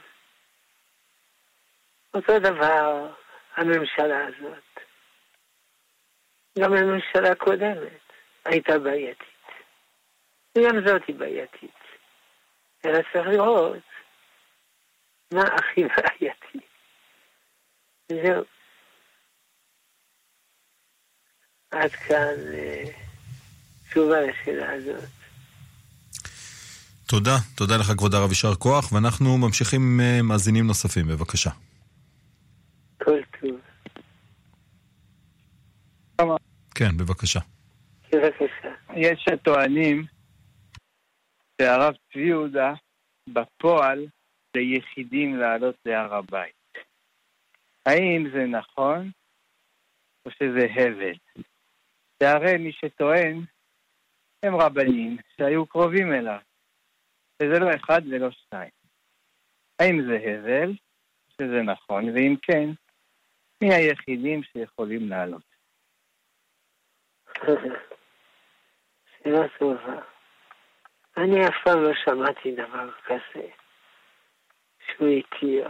אותו 2.14 2.40
דבר 2.40 3.14
הממשלה 3.58 4.28
הזאת. 4.28 4.64
גם 6.60 6.74
הממשלה 6.74 7.32
הקודמת 7.32 8.02
הייתה 8.46 8.80
בעייתית. 8.80 9.28
וגם 10.58 10.88
זאת 10.88 11.02
היא 11.08 11.16
בעייתית. 11.16 11.78
אלא 12.86 13.00
צריך 13.14 13.28
לראות 13.28 13.84
מה 15.34 15.42
הכי 15.42 15.84
בעייתי. 15.96 16.60
זהו. 18.12 18.44
עד 21.72 21.92
כאן 21.92 22.36
אה, 22.54 22.84
תשובה 23.90 24.22
לשאלה 24.22 24.74
הזאת. 24.74 25.10
תודה, 27.08 27.38
תודה 27.56 27.78
לך 27.78 27.88
כבוד 27.98 28.14
הרב 28.14 28.30
יישר 28.30 28.56
כוח, 28.56 28.92
ואנחנו 28.92 29.38
ממשיכים 29.38 30.00
אה, 30.02 30.22
מאזינים 30.22 30.68
נוספים, 30.68 31.08
בבקשה. 31.08 31.50
כל 33.04 33.20
טוב. 33.42 33.60
כן, 36.78 36.98
בבקשה. 36.98 37.40
יש 38.96 39.26
הטוענים 39.34 40.06
שהרב 41.62 41.94
צבי 42.14 42.28
יהודה 42.28 42.74
בפועל 43.28 44.08
ליחידים 44.56 45.36
לעלות 45.36 45.76
להר 45.86 46.16
הבית. 46.16 46.56
האם 47.86 48.30
זה 48.34 48.46
נכון 48.46 49.12
או 50.26 50.32
שזה 50.32 50.68
הבל? 50.76 51.14
שהרי 52.24 52.58
מי 52.58 52.72
שטוען 52.72 53.42
הם 54.44 54.56
רבנים 54.56 55.18
שהיו 55.38 55.66
קרובים 55.66 56.14
אליו, 56.14 56.40
וזה 57.42 57.60
לא 57.60 57.70
אחד 57.76 58.02
ולא 58.12 58.32
שניים. 58.32 58.72
האם 59.80 60.02
זה 60.08 60.16
הבל, 60.16 60.74
שזה 61.30 61.62
נכון, 61.62 62.10
ואם 62.10 62.36
כן, 62.42 62.70
מי 63.64 63.74
היחידים 63.74 64.44
שיכולים 64.44 65.10
לעלות? 65.10 65.57
שאלה 69.18 69.48
טובה. 69.60 70.02
אני 71.18 71.48
אף 71.48 71.56
פעם 71.64 71.84
לא 71.84 71.92
שמעתי 72.06 72.52
דבר 72.52 72.92
כזה 73.06 73.48
שהוא 74.88 75.08
התיר. 75.08 75.70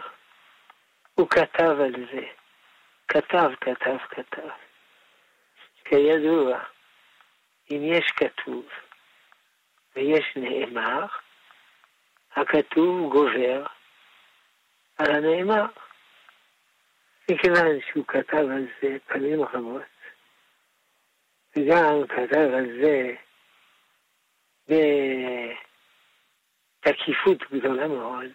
הוא 1.14 1.30
כתב 1.30 1.76
על 1.80 1.94
זה. 2.12 2.28
כתב, 3.08 3.50
כתב, 3.62 3.98
כתב. 4.10 4.50
כידוע, 5.86 6.60
אם 7.72 7.82
יש 7.84 8.06
כתוב 8.16 8.66
ויש 9.96 10.34
נאמר, 10.36 11.06
הכתוב 12.36 13.14
גובר 13.14 13.66
על 14.98 15.16
הנאמר. 15.16 15.66
מכיוון 17.32 17.78
שהוא 17.92 18.06
כתב 18.08 18.38
על 18.38 18.68
זה 18.82 18.98
פעמים 19.08 19.44
רבות, 19.44 19.82
וגם 21.58 22.08
כתב 22.08 22.50
על 22.54 22.82
זה 22.82 23.14
בתקיפות 26.86 27.52
גדולה 27.52 27.88
מאוד, 27.88 28.32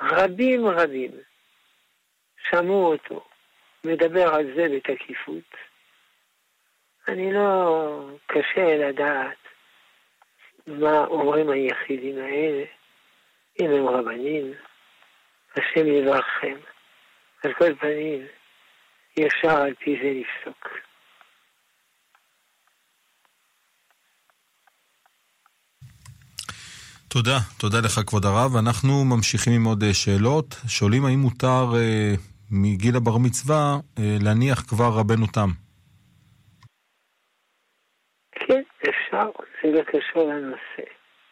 ורבים 0.00 0.66
רבים 0.66 1.10
שמעו 2.50 2.92
אותו 2.92 3.24
מדבר 3.84 4.34
על 4.34 4.54
זה 4.56 4.66
בתקיפות. 4.76 5.54
אני 7.08 7.32
לא, 7.32 8.10
קשה 8.26 8.76
לדעת 8.76 9.38
מה 10.66 11.04
אומרים 11.06 11.50
היחידים 11.50 12.18
האלה, 12.18 12.64
אם 13.60 13.70
הם 13.70 13.88
רבנים, 13.88 14.54
השם 15.56 15.86
יברכם. 15.86 16.56
על 17.44 17.54
כל 17.54 17.74
פנים, 17.74 18.26
אי 19.16 19.26
אפשר 19.26 19.62
על 19.62 19.74
פי 19.74 19.96
זה 20.02 20.20
לפסוק. 20.20 20.68
תודה, 27.08 27.38
תודה 27.60 27.78
לך 27.84 28.00
כבוד 28.06 28.24
הרב. 28.24 28.56
אנחנו 28.56 29.04
ממשיכים 29.04 29.52
עם 29.52 29.64
עוד 29.64 29.82
אה, 29.82 29.94
שאלות. 29.94 30.54
שואלים 30.68 31.04
האם 31.04 31.18
מותר 31.18 31.64
אה, 31.76 32.12
מגיל 32.50 32.96
הבר 32.96 33.18
מצווה 33.18 33.76
אה, 33.98 34.16
להניח 34.24 34.60
כבר 34.60 34.90
רבנו 34.98 35.26
תם. 35.26 35.50
כן, 38.32 38.62
אפשר, 38.88 39.30
זה 39.62 39.68
לא 39.72 39.82
קשור 39.82 40.22
לנושא. 40.30 40.86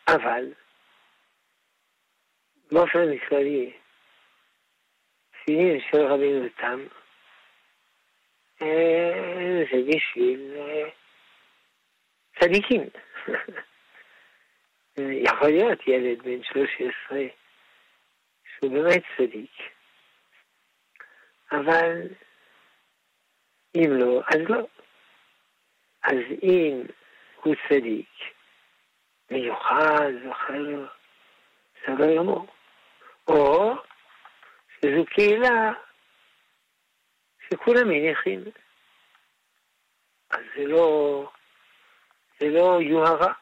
אבל, 0.08 0.44
באופן 2.72 3.18
כללי, 3.28 3.72
תפילין 5.30 5.80
של 5.90 6.02
רבינו 6.06 6.48
תם, 6.60 6.78
זה 9.72 9.78
בשביל 9.88 10.54
אה, 10.56 10.88
צדיקים. 12.40 12.82
יכול 14.98 15.48
להיות 15.48 15.88
ילד 15.88 16.22
בן 16.22 16.42
13 16.42 17.26
שהוא 18.44 18.72
באמת 18.72 19.02
צדיק, 19.16 19.50
אבל 21.52 22.08
אם 23.74 23.90
לא, 23.90 24.20
אז 24.26 24.40
לא. 24.48 24.66
אז 26.02 26.18
אם 26.42 26.82
הוא 27.42 27.54
צדיק, 27.68 28.10
מיוחד 29.30 30.12
וכאלה, 30.30 30.86
בסדר 31.74 32.16
גמור. 32.16 32.46
או 33.28 33.74
שזו 34.68 35.04
קהילה 35.06 35.72
שכולם 37.54 37.88
מניחים. 37.88 38.44
אז 40.30 40.40
זה 40.56 40.64
לא, 40.64 41.30
זה 42.40 42.46
לא 42.48 42.78
יוהרה. 42.80 43.32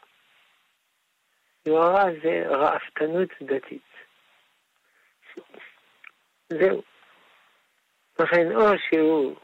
יוהרה 1.66 2.04
זה 2.22 2.48
רעפתנות 2.48 3.28
דתית. 3.42 3.82
זהו. 6.48 6.82
לכן 8.18 8.56
או 8.56 8.78
שהוא 8.88 9.36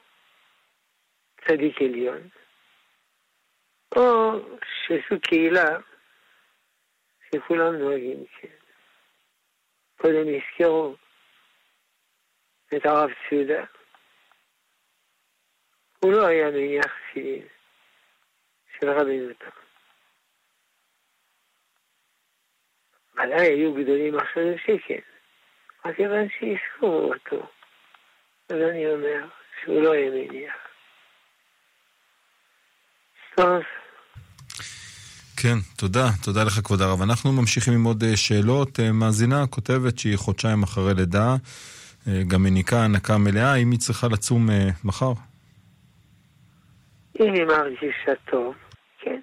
צדיק 1.48 1.82
עליון, 1.82 2.28
או 3.96 4.32
שזו 4.62 5.20
קהילה 5.22 5.78
שכולם 7.34 7.74
נוהגים 7.74 8.24
כן. 8.40 8.48
קודם 9.96 10.24
הזכירו 10.34 10.96
את 12.76 12.86
הרב 12.86 13.10
ציודה. 13.28 13.64
הוא 16.00 16.12
לא 16.12 16.26
היה 16.26 16.50
מניח 16.50 16.92
תפילין 17.10 17.46
של 18.80 18.90
רבי 18.90 19.20
נתן. 19.20 19.58
ודאי 23.14 23.46
היו 23.46 23.74
גדולים 23.74 24.18
אחרים 24.18 24.58
שכן, 24.58 25.00
רק 25.84 25.96
כיוון 25.96 26.28
שהזכירו 26.28 27.12
אותו. 27.14 27.46
אז 28.48 28.56
אני 28.70 28.92
אומר 28.92 29.28
שהוא 29.62 29.82
לא 29.82 29.94
יהיה 29.94 30.10
מניח. 30.10 30.54
טוב. 33.36 33.62
כן, 35.36 35.58
תודה, 35.76 36.08
תודה 36.22 36.44
לך 36.44 36.52
כבוד 36.64 36.80
הרב. 36.82 37.02
אנחנו 37.02 37.32
ממשיכים 37.32 37.74
עם 37.74 37.84
עוד 37.84 38.04
אה, 38.04 38.16
שאלות. 38.16 38.80
אה, 38.80 38.92
מאזינה 38.92 39.46
כותבת 39.46 39.98
שהיא 39.98 40.16
חודשיים 40.16 40.62
אחרי 40.62 40.94
לידה, 40.94 41.36
אה, 42.08 42.22
גם 42.28 42.42
מניקה 42.42 42.84
הנקה 42.84 43.18
מלאה, 43.18 43.52
האם 43.52 43.70
היא 43.70 43.78
צריכה 43.78 44.08
לצום 44.08 44.48
מחר? 44.84 45.12
אם 47.20 47.34
היא 47.34 47.44
מרגישה 47.44 48.14
טוב, 48.30 48.54
כן. 48.98 49.20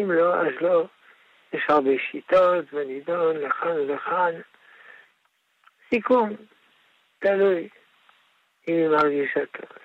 אם 0.00 0.10
לא, 0.12 0.34
אז 0.40 0.52
לא. 0.60 0.86
יש 1.52 1.62
הרבה 1.68 1.90
שיטות 2.10 2.64
ונידון 2.72 3.36
לכאן 3.36 3.70
ולכאן. 3.70 4.32
סיכום, 5.90 6.30
תלוי. 7.18 7.68
אם 8.68 8.74
היא 8.74 8.88
מרגישה 8.88 9.40
טוב. 9.52 9.78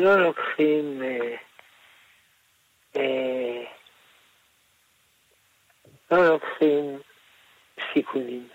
לא 0.00 0.16
לוקחים 0.16 1.02
אה, 1.02 1.36
אה, 2.96 3.62
לא 6.10 6.28
לוקחים 6.28 6.98
סיכונים. 7.92 8.48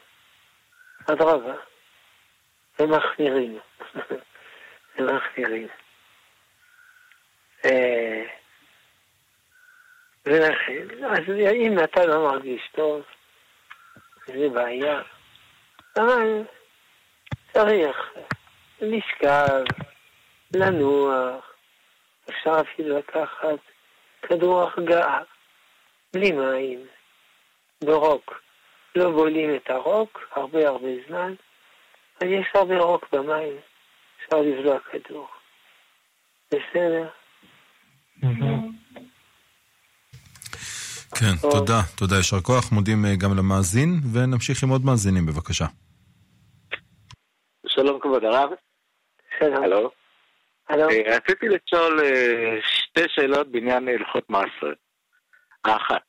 אדרבה, 1.06 1.54
הם 2.80 2.92
מחמירים. 2.92 3.60
הם 4.96 5.16
מחמירים. 5.16 5.68
אה, 7.66 8.24
ולכן, 10.26 11.06
אז 11.06 11.20
אם 11.54 11.76
אתה 11.84 12.06
לא 12.06 12.32
מרגיש 12.32 12.70
טוב, 12.72 13.02
זה 14.26 14.50
בעיה. 14.54 15.02
אבל 15.98 16.44
צריך 17.54 18.14
לשכב, 18.82 19.64
לנוח, 20.56 21.54
אפשר 22.30 22.62
אפילו 22.62 22.98
לקחת 22.98 23.60
כדור 24.22 24.64
החגאה, 24.64 25.20
בלי 26.14 26.32
מים, 26.32 26.88
ברוק. 27.84 28.42
לא 28.96 29.12
בולים 29.12 29.56
את 29.56 29.70
הרוק 29.70 30.20
הרבה 30.32 30.68
הרבה 30.68 30.88
זמן, 31.08 31.34
אז 32.22 32.28
יש 32.28 32.48
הרבה 32.54 32.78
רוק 32.78 33.06
במים, 33.14 33.54
אפשר 34.18 34.42
לבלוע 34.42 34.80
כדור. 34.80 35.28
בסדר? 36.48 37.08
כן, 41.20 41.50
תודה, 41.52 41.82
תודה, 41.98 42.16
יישר 42.16 42.40
כוח, 42.40 42.72
מודים 42.72 43.06
אה, 43.06 43.16
גם 43.16 43.38
למאזין, 43.38 43.90
ונמשיך 44.14 44.64
עם 44.64 44.70
עוד 44.70 44.86
מאזינים, 44.86 45.26
בבקשה. 45.26 45.66
שלום 47.68 48.00
כבוד 48.00 48.24
הרב. 48.24 48.50
שלום. 49.40 49.64
הלו. 49.64 49.92
הלו. 50.70 50.90
אה, 50.90 51.16
רציתי 51.16 51.46
לשאול 51.48 52.00
אה, 52.04 52.58
שתי 52.62 53.02
שאלות 53.08 53.52
בעניין 53.52 53.88
הלכות 53.88 54.30
מעשר. 54.30 54.74
האחת, 55.66 56.02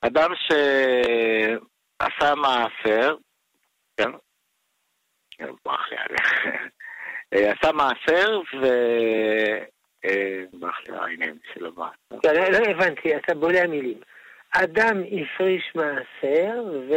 אדם 0.00 0.30
שעשה 0.34 2.34
מעשר, 2.34 3.16
כן? 3.96 4.10
עשה 7.32 7.72
מעשר 7.72 8.40
ו... 8.62 8.66
ברח 10.52 10.80
לי 10.88 10.96
העניין 10.96 11.38
של 11.54 11.66
המעשר. 11.66 12.50
לא 12.50 12.70
הבנתי, 12.70 13.16
אתה 13.16 13.34
בולע 13.34 13.66
מילים. 13.66 14.00
אדם 14.50 15.02
הפריש 15.02 15.72
מעשר, 15.74 16.64
ו... 16.88 16.92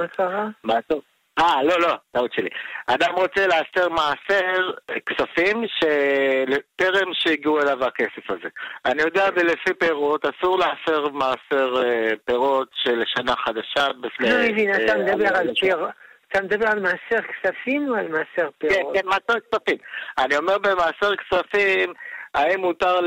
מה 0.00 0.08
קרה? 0.08 0.48
מה 0.64 0.82
טוב? 0.82 1.02
אה, 1.38 1.62
לא, 1.62 1.80
לא, 1.80 1.94
טעות 2.12 2.32
שלי. 2.32 2.48
אדם 2.86 3.14
רוצה 3.14 3.46
לאשר 3.46 3.88
מעשר 3.88 4.70
כספים 5.06 5.64
שטרם 5.68 7.10
שהגיעו 7.12 7.60
אליו 7.60 7.84
הכסף 7.84 8.30
הזה. 8.30 8.48
אני 8.84 9.02
יודע 9.02 9.24
ולפי 9.36 9.74
פירות, 9.78 10.24
אסור 10.24 10.58
לאשר 10.58 11.08
מעשר 11.08 11.82
אה, 11.84 12.10
פירות 12.24 12.68
של 12.74 13.02
שנה 13.06 13.36
חדשה 13.36 13.92
בפני... 14.00 14.30
לא 14.30 14.36
מבין, 14.50 14.74
אתה 14.74 14.92
אה, 14.92 14.98
מדבר 14.98 15.36
על 15.36 15.50
פירות. 15.60 15.90
אתה 16.28 16.42
מדבר 16.42 16.68
על 16.68 16.80
מעשר 16.80 17.20
כספים 17.20 17.88
או 17.88 17.94
על 17.94 18.08
מעשר 18.08 18.50
פירות? 18.58 18.94
כן, 18.94 19.00
כן, 19.00 19.06
מעשר 19.06 19.40
כספים. 19.40 19.76
אני 20.18 20.36
אומר 20.36 20.58
במעשר 20.58 21.16
כספים, 21.16 21.92
האם 22.34 22.60
מותר 22.60 23.00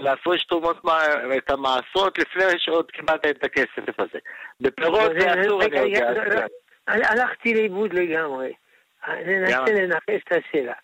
להפריש 0.00 0.44
תרומות 0.44 0.76
את 1.36 1.50
המעשרות 1.50 2.18
לפני 2.18 2.58
שעוד 2.58 2.90
קיבלת 2.90 3.26
את 3.26 3.44
הכסף 3.44 4.00
הזה. 4.00 4.18
בפירות 4.60 5.10
זה 5.18 5.26
אסור, 5.32 5.62
אני 5.62 5.76
יודע. 5.76 6.46
הלכתי 6.88 7.54
לאיבוד 7.54 7.92
לגמרי. 7.92 8.52
ננסה 9.08 9.72
לנחש 9.72 10.22
את 10.24 10.32
השאלה. 10.32 10.74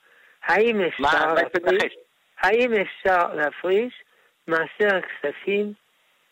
האם 0.43 0.81
אפשר, 0.81 1.35
להפריש, 1.35 1.95
האם 2.39 2.71
אפשר 2.83 3.35
להפריש 3.35 4.03
מעשר 4.47 5.01
כספים 5.01 5.73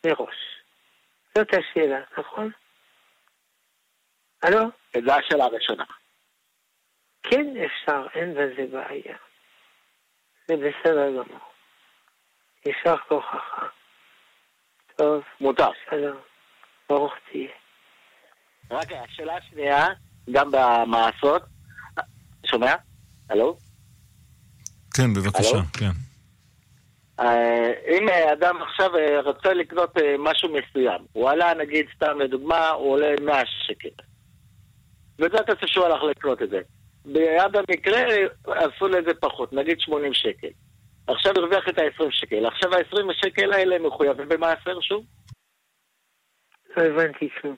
מראש? 0.05 0.35
זאת 1.35 1.47
השאלה, 1.53 2.01
נכון? 2.17 2.51
הלו? 4.43 4.59
זו 5.05 5.11
השאלה 5.11 5.43
הראשונה. 5.43 5.83
כן 7.23 7.45
אפשר, 7.65 8.07
אין 8.15 8.33
בזה 8.33 8.65
בעיה. 8.71 9.17
זה 10.47 10.55
בסדר 10.57 11.09
גמור. 11.09 11.51
יישר 12.65 12.97
כוחך. 12.97 13.65
טוב. 14.95 15.23
מותר. 15.41 15.69
שלום. 15.89 16.17
ברוך 16.89 17.13
תהיה. 17.31 17.60
רק 18.71 18.91
השאלה 18.91 19.37
השנייה, 19.37 19.87
גם 20.31 20.51
במעשות, 20.51 21.41
שומע? 22.45 22.75
הלו? 23.29 23.57
כן, 24.93 25.13
בבקשה, 25.13 25.49
הלו? 25.49 25.61
כן. 25.73 25.91
אה, 27.19 27.73
אם 27.97 28.09
אדם 28.33 28.61
עכשיו 28.61 28.95
אה, 28.95 29.21
רוצה 29.21 29.53
לקנות 29.53 29.97
אה, 29.97 30.15
משהו 30.19 30.49
מסוים, 30.49 31.01
הוא 31.13 31.29
עלה 31.29 31.53
נגיד, 31.53 31.85
סתם 31.95 32.19
לדוגמה, 32.19 32.69
הוא 32.69 32.91
עולה 32.91 33.15
100 33.21 33.41
שקל. 33.45 33.89
וזה 35.19 35.37
הכסף 35.39 35.65
שהוא 35.65 35.85
הלך 35.85 36.03
לקנות 36.03 36.41
את 36.41 36.49
זה. 36.49 36.59
ביד 37.05 37.55
המקרה 37.55 38.01
עשו 38.47 38.87
לזה 38.87 39.13
פחות, 39.19 39.53
נגיד 39.53 39.79
80 39.79 40.13
שקל. 40.13 40.47
עכשיו 41.07 41.33
הרוויח 41.37 41.69
את 41.69 41.77
ה-20 41.77 42.11
שקל. 42.11 42.45
עכשיו 42.45 42.75
ה-20 42.75 43.13
שקל 43.13 43.53
האלה 43.53 43.79
מחויבים 43.79 44.29
במעשר 44.29 44.81
שוב? 44.81 45.05
לא 46.77 46.83
הבנתי 46.83 47.29
כלום. 47.41 47.55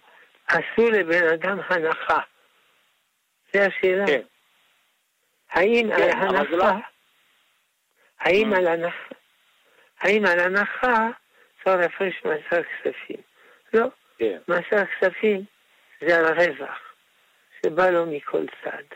עשו 0.54 0.90
לבן 0.92 1.28
אדם 1.34 1.60
הנחה. 1.70 2.20
זה 3.54 3.68
השאלה. 3.68 4.08
כן. 4.08 4.22
האם 5.52 5.90
כן, 5.98 6.18
ההנחה... 6.18 6.44
לא... 6.44 6.66
האם 8.20 8.54
על 8.54 8.68
הנחה, 8.68 9.16
האם 10.00 10.26
על 10.26 10.40
הנחה 10.40 11.10
אפשר 11.58 11.76
להפריש 11.76 12.22
מעשר 12.26 12.64
כספים? 12.64 13.22
לא. 13.74 13.88
כן. 14.18 14.38
מעשר 14.48 14.86
כספים 14.86 15.46
זה 16.08 16.18
על 16.18 16.26
רווח, 16.26 16.80
שבא 17.62 17.90
לו 17.90 18.06
מכל 18.06 18.46
צד. 18.64 18.96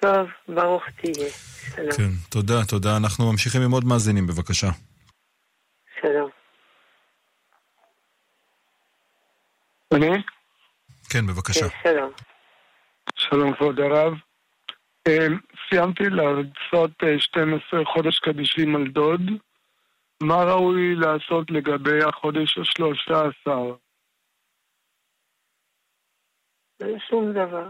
טוב, 0.00 0.28
ברוך 0.48 0.84
תהיה. 1.00 1.30
שלום. 1.76 1.90
כן, 1.90 2.10
תודה, 2.30 2.54
תודה. 2.68 2.96
אנחנו 2.96 3.32
ממשיכים 3.32 3.62
עם 3.62 3.70
עוד 3.70 3.84
מאזינים, 3.84 4.26
בבקשה. 4.26 4.66
שלום. 6.00 6.30
כן, 11.12 11.26
בבקשה. 11.26 11.68
כן, 11.68 11.90
שלום. 11.90 12.12
שלום 13.16 13.54
כבוד 13.54 13.80
הרב. 13.80 14.12
אה, 15.08 15.26
סיימתי 15.68 16.04
לעשות 16.04 16.90
אה, 17.04 17.18
12 17.18 17.84
חודש 17.84 18.18
קדישים 18.18 18.76
על 18.76 18.86
דוד. 18.86 19.20
מה 20.22 20.44
ראוי 20.44 20.94
לעשות 20.94 21.50
לגבי 21.50 22.04
החודש 22.08 22.58
השלושה 22.58 23.14
עשר? 23.20 23.74
אין 26.82 26.98
שום 27.08 27.32
דבר. 27.32 27.68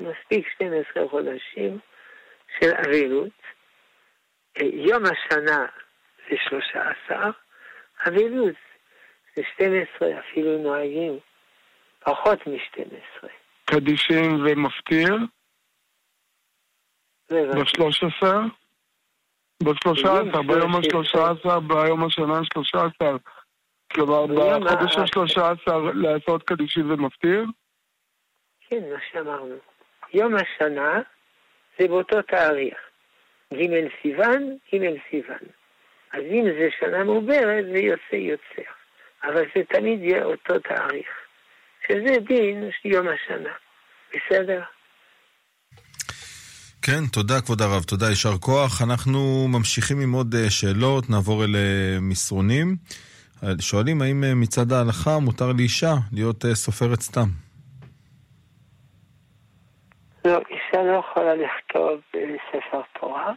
מספיק 0.00 0.48
12 0.54 1.08
חודשים 1.10 1.78
של 2.60 2.70
אבילות. 2.86 3.40
אה, 4.58 4.66
יום 4.66 5.02
השנה 5.04 5.66
זה 6.30 6.36
13, 6.48 7.30
אבילות 8.08 8.56
זה 9.36 9.42
12, 9.54 10.08
אפילו 10.18 10.58
נוהגים 10.58 11.18
פחות 12.06 12.46
מ-12. 12.46 13.26
קדישים 13.64 14.44
ומפטיר? 14.46 15.16
בשלוש 17.30 18.02
עשר? 18.04 18.38
בשלושה 19.62 20.08
עשר, 20.12 20.42
ביום 20.42 20.76
השלושה 20.76 21.18
עשר, 21.30 21.60
ביום 21.60 22.04
השנה 22.04 22.38
השלושה 22.38 22.78
עשר. 22.78 23.16
כלומר, 23.92 24.26
ביום 24.26 24.64
בחודש 24.64 24.96
ה- 24.96 25.02
השלושה 25.02 25.50
עשר 25.50 25.78
לעשות 25.94 26.42
קדישים 26.42 26.90
ומפטיר? 26.90 27.44
כן, 28.68 28.80
מה 28.92 28.98
שאמרנו. 29.12 29.56
יום 30.14 30.32
השנה 30.34 31.00
זה 31.78 31.88
באותו 31.88 32.22
תאריך. 32.22 32.78
ג' 33.54 33.88
סיוון, 34.02 34.56
ג' 34.74 34.78
סיוון. 35.10 35.38
אז 36.12 36.22
אם 36.30 36.44
זה 36.58 36.68
שנה 36.80 37.04
מעוברת, 37.04 37.64
זה 37.72 37.78
יוצא 37.78 38.14
יוצא. 38.16 38.70
אבל 39.22 39.44
זה 39.56 39.64
תמיד 39.64 40.02
יהיה 40.02 40.24
אותו 40.24 40.58
תאריך. 40.58 41.08
שזה 41.88 42.18
דין 42.28 42.70
יום 42.84 43.06
השנה. 43.08 43.52
בסדר? 44.10 44.62
כן, 46.82 47.06
תודה 47.12 47.40
כבוד 47.40 47.62
הרב, 47.62 47.82
תודה, 47.82 48.06
יישר 48.06 48.38
כוח. 48.40 48.82
אנחנו 48.82 49.48
ממשיכים 49.48 50.00
עם 50.00 50.12
עוד 50.12 50.34
אה, 50.34 50.50
שאלות, 50.50 51.10
נעבור 51.10 51.44
אל 51.44 51.56
אה, 51.56 51.98
מסרונים. 52.00 52.76
אה, 53.42 53.48
שואלים 53.60 54.02
האם 54.02 54.40
מצד 54.40 54.72
ההלכה 54.72 55.18
מותר 55.18 55.52
לאישה 55.58 55.94
להיות 56.12 56.44
סופרת 56.54 57.00
סתם. 57.00 57.28
לא, 60.24 60.38
אישה 60.50 60.82
לא 60.82 61.02
יכולה 61.10 61.34
לכתוב 61.34 62.00
ספר 62.52 62.80
תורה. 63.00 63.32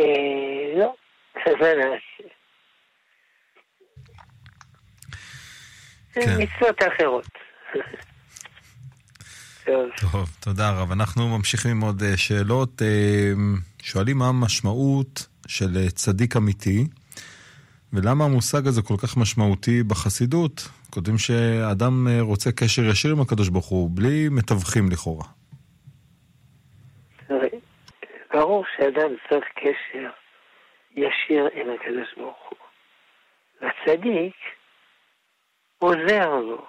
אה, 0.00 0.78
לא, 0.78 0.94
זה 1.46 1.74
נעשה. 1.76 2.22
זה 2.22 2.28
כן. 6.12 6.36
מצוות 6.38 6.76
אחרות. 6.82 7.28
טוב. 10.00 10.28
תודה 10.40 10.70
רב. 10.80 10.92
אנחנו 10.92 11.38
ממשיכים 11.38 11.70
עם 11.70 11.80
עוד 11.80 12.02
אה, 12.02 12.16
שאלות. 12.16 12.82
אה, 12.82 13.32
שואלים 13.82 14.18
מה 14.18 14.28
המשמעות 14.28 15.26
של 15.48 15.76
אה, 15.76 15.90
צדיק 15.90 16.36
אמיתי, 16.36 16.84
ולמה 17.92 18.24
המושג 18.24 18.66
הזה 18.66 18.82
כל 18.82 18.94
כך 19.02 19.16
משמעותי 19.16 19.82
בחסידות. 19.82 20.68
כותבים 20.90 21.18
שאדם 21.18 22.06
רוצה 22.20 22.52
קשר 22.52 22.82
ישיר 22.84 23.12
עם 23.12 23.20
הקדוש 23.20 23.48
ברוך 23.48 23.66
הוא, 23.66 23.90
בלי 23.94 24.28
מתווכים 24.30 24.90
לכאורה. 24.90 25.24
ברור 28.32 28.64
שאדם 28.76 29.10
צריך 29.28 29.44
קשר 29.54 30.08
ישיר 30.96 31.48
עם 31.54 31.66
הקדוש 31.74 32.14
ברוך 32.16 32.36
הוא. 32.50 32.58
והצדיק 33.60 34.34
עוזר 35.78 36.34
לו, 36.34 36.66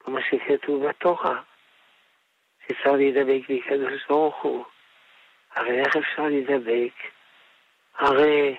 כמו 0.00 0.18
שכתוב 0.20 0.86
בתורה, 0.86 1.42
שצריך 2.62 2.86
להידבק 2.86 3.48
בקדוש 3.48 4.06
ברוך 4.08 4.42
הוא. 4.42 4.64
הרי 5.50 5.80
איך 5.80 5.96
אפשר 5.96 6.22
להידבק? 6.22 6.94
הרי 7.94 8.56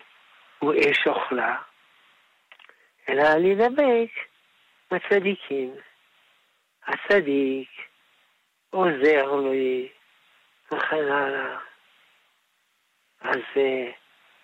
הוא 0.59 0.73
אש 0.73 1.07
אוכלה, 1.07 1.57
אלא 3.09 3.23
להידבק 3.23 4.09
בצדיקים. 4.91 5.75
הצדיק 6.87 7.69
עוזר 8.69 9.35
לי 9.35 9.89
וכן 10.71 11.11
הלאה. 11.11 11.57
אז 13.21 13.37
זה 13.55 13.91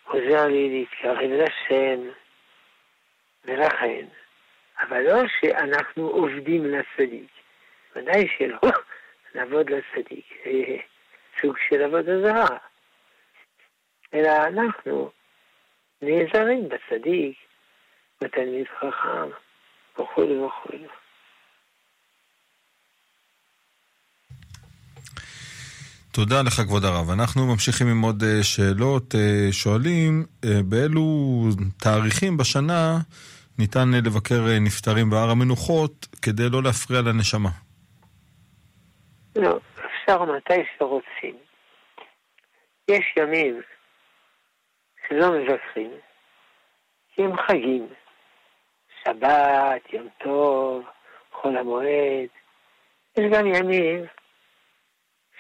עוזר 0.04 0.48
לי 0.48 0.70
להתקרב 0.70 1.18
לשם, 1.18 2.10
ולכן, 3.46 4.06
אבל 4.80 5.02
לא 5.02 5.24
שאנחנו 5.40 6.08
עובדים 6.08 6.66
לצדיק, 6.66 7.30
ודאי 7.96 8.28
שלא 8.38 8.60
לעבוד 9.36 9.70
לצדיק, 9.70 10.26
זה 10.46 10.78
סוג 11.42 11.56
של 11.70 11.82
עבודה 11.82 12.22
זרה, 12.22 12.58
אלא 14.14 14.30
אנחנו 14.48 15.12
נעזרים 16.02 16.70
בצדיק, 16.70 17.38
בתלמיד 18.22 18.68
חכם, 18.80 19.30
וכו' 20.00 20.46
וכו'. 20.46 20.88
תודה 26.12 26.42
לך, 26.42 26.54
כבוד 26.54 26.86
הרב. 26.86 27.10
אנחנו 27.10 27.46
ממשיכים 27.46 27.88
עם 27.88 28.02
עוד 28.02 28.24
אה, 28.24 28.44
שאלות. 28.44 29.16
אה, 29.16 29.48
שואלים, 29.52 30.26
אה, 30.46 30.64
באילו 30.64 31.04
תאריכים 31.78 32.38
בשנה 32.38 33.00
ניתן 33.60 33.94
אה, 33.94 34.00
לבקר 34.06 34.42
אה, 34.48 34.60
נפטרים 34.60 35.10
בהר 35.10 35.30
המנוחות 35.30 36.06
כדי 36.22 36.50
לא 36.52 36.64
להפריע 36.64 37.02
לנשמה? 37.02 37.50
לא, 39.36 39.60
אפשר 39.86 40.24
מתי 40.24 40.62
שרוצים. 40.78 41.38
יש 42.88 43.14
ימים 43.18 43.62
שלא 45.08 45.32
מבקרים, 45.32 45.92
כי 47.16 47.24
הם 47.24 47.38
חגים. 47.38 47.88
שבת, 49.04 49.94
יום 49.94 50.08
טוב, 50.24 50.86
חול 51.32 51.58
המועד. 51.58 52.30
יש 53.18 53.26
גם 53.32 53.46
ימים 53.46 54.06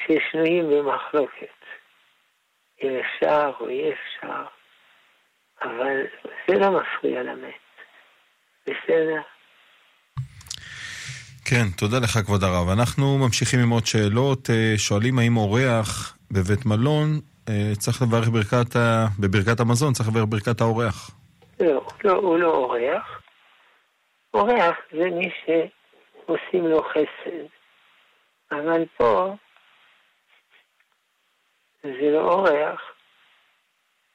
ששנויים 0.03 0.69
במחלוקת. 0.69 1.57
אם 2.83 2.89
אפשר 2.99 3.51
או 3.59 3.69
אי 3.69 3.93
אפשר, 3.93 4.43
אבל 5.61 6.03
זה 6.47 6.59
לא 6.59 6.79
מפריע 6.79 7.23
למת. 7.23 7.66
בסדר? 8.67 9.21
כן, 11.45 11.65
תודה 11.77 11.99
לך, 11.99 12.17
כבוד 12.25 12.43
הרב. 12.43 12.69
אנחנו 12.69 13.17
ממשיכים 13.17 13.59
עם 13.59 13.69
עוד 13.69 13.85
שאלות. 13.85 14.49
אה, 14.49 14.73
שואלים 14.77 15.19
האם 15.19 15.37
אורח 15.37 16.17
בבית 16.31 16.65
מלון 16.65 17.19
אה, 17.49 17.71
צריך 17.77 18.01
לברך 18.01 18.27
ברכת 18.29 18.75
ה... 18.75 19.07
בברכת 19.19 19.59
המזון, 19.59 19.93
צריך 19.93 20.09
לברך 20.09 20.25
ברכת 20.29 20.61
האורח. 20.61 21.11
לא, 21.59 21.87
לא, 22.03 22.11
הוא 22.11 22.37
לא 22.37 22.47
אורח. 22.47 23.21
אורח 24.33 24.75
זה 24.91 25.09
מי 25.09 25.29
שעושים 25.45 26.67
לו 26.67 26.83
חסד. 26.83 27.45
אבל 28.51 28.85
פה 28.97 29.35
זה 31.83 32.11
לא 32.11 32.33
אורח, 32.33 32.81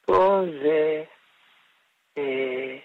פה 0.04 0.40
זה... 0.62 1.04
אה, 2.18 2.78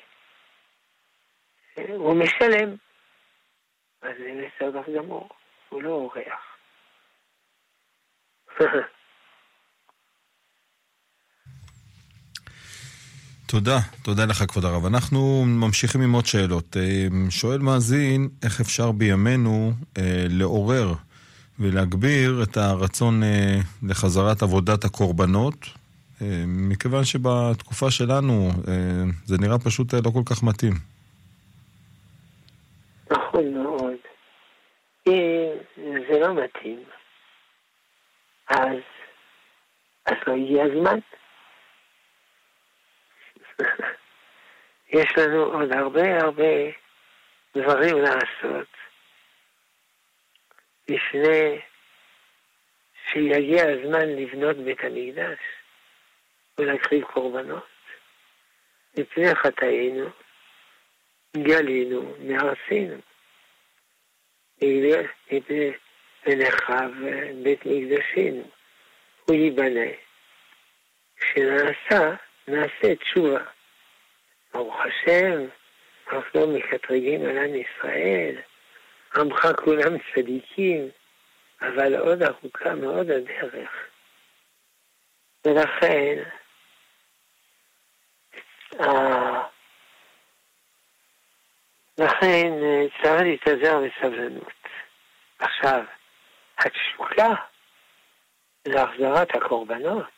הוא 1.98 2.16
משלם. 2.16 2.76
אז 4.02 4.12
זה 4.18 4.48
בסדר 4.48 4.82
גמור, 4.98 5.30
הוא 5.70 5.84
לא 5.84 5.90
אורח. 5.90 6.58
תודה, 13.48 13.78
תודה 14.04 14.26
לך, 14.26 14.44
כבוד 14.48 14.66
הרב. 14.66 14.86
אנחנו 14.86 15.46
ממשיכים 15.46 16.02
עם 16.02 16.14
עוד 16.14 16.26
שאלות. 16.26 16.78
אה, 16.78 17.08
שואל 17.30 17.60
מאזין, 17.60 18.30
איך 18.44 18.62
אפשר 18.62 18.92
בימינו 18.92 19.72
אה, 19.98 20.26
לעורר 20.30 20.94
ולהגביר 21.60 22.44
את 22.44 22.58
הרצון 22.58 23.24
אה, 23.24 23.60
לחזרת 23.84 24.42
עבודת 24.42 24.86
הקורבנות, 24.86 25.66
אה, 26.22 26.44
מכיוון 26.48 27.04
שבתקופה 27.04 27.92
שלנו 27.92 28.50
אה, 28.68 28.74
זה 29.26 29.38
נראה 29.38 29.60
פשוט 29.60 29.94
אה, 29.94 30.00
לא 30.06 30.10
כל 30.10 30.22
כך 30.26 30.44
מתאים. 30.44 30.74
נכון 33.12 33.54
מאוד. 33.54 33.94
אם 35.08 35.97
זה 36.10 36.20
לא 36.20 36.34
מתאים, 36.44 36.84
אז 38.48 38.78
אז 40.06 40.16
לא 40.28 40.34
הגיע 40.34 40.64
הזמן. 40.64 41.00
יש 44.90 45.18
לנו 45.18 45.44
עוד 45.44 45.72
הרבה 45.74 46.18
הרבה 46.22 46.54
דברים 47.56 47.98
לעשות 47.98 48.68
לפני 50.90 51.60
שיגיע 53.12 53.64
הזמן 53.64 54.10
לבנות 54.10 54.58
בית 54.58 54.80
המקדש 54.84 55.40
ולהקריב 56.58 57.04
קורבנות. 57.04 57.68
מפני 58.98 59.36
חטאינו 59.36 60.10
גלינו 61.38 62.16
מארצינו. 62.20 62.98
מפני 65.32 65.72
ונחרב 66.28 66.92
בית 67.44 67.66
מקדשינו. 67.66 68.44
הוא 69.26 69.36
ייבנה. 69.36 69.92
כשנעשה, 71.18 72.16
נעשה 72.48 72.96
תשובה. 72.96 73.44
ברוך 74.54 74.76
השם, 74.80 75.46
אנחנו 76.12 76.40
לא 76.40 76.48
מקטרגים 76.48 77.26
על 77.26 77.38
עם 77.38 77.56
ישראל, 77.56 78.36
עמך 79.16 79.48
כולם 79.64 79.98
צדיקים, 80.14 80.90
אבל 81.62 81.96
עוד 81.96 82.24
ארוכה 82.24 82.76
מאוד 82.76 83.12
הדרך. 83.12 83.88
ולכן, 85.46 86.24
לכן 91.98 92.52
צריך 93.02 93.22
להתאזר 93.22 93.80
בסבלנות. 93.80 94.52
עכשיו, 95.40 95.84
התשוקה 96.60 97.34
להחזרת 98.66 99.36
הקורבנות 99.36 100.18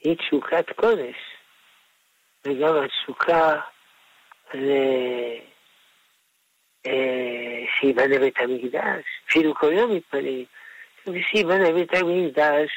היא 0.00 0.16
תשוקת 0.16 0.70
קודש, 0.76 1.16
וגם 2.44 2.74
התשוקה 2.76 3.60
ל... 4.54 4.70
אה, 6.86 7.64
שיבנה 7.80 8.18
בית 8.18 8.38
המקדש, 8.38 9.04
אפילו 9.30 9.54
כל 9.54 9.72
יום 9.72 9.94
מתפללים, 9.96 10.44
ושיבנה 11.06 11.72
בית 11.72 11.94
המקדש, 11.94 12.70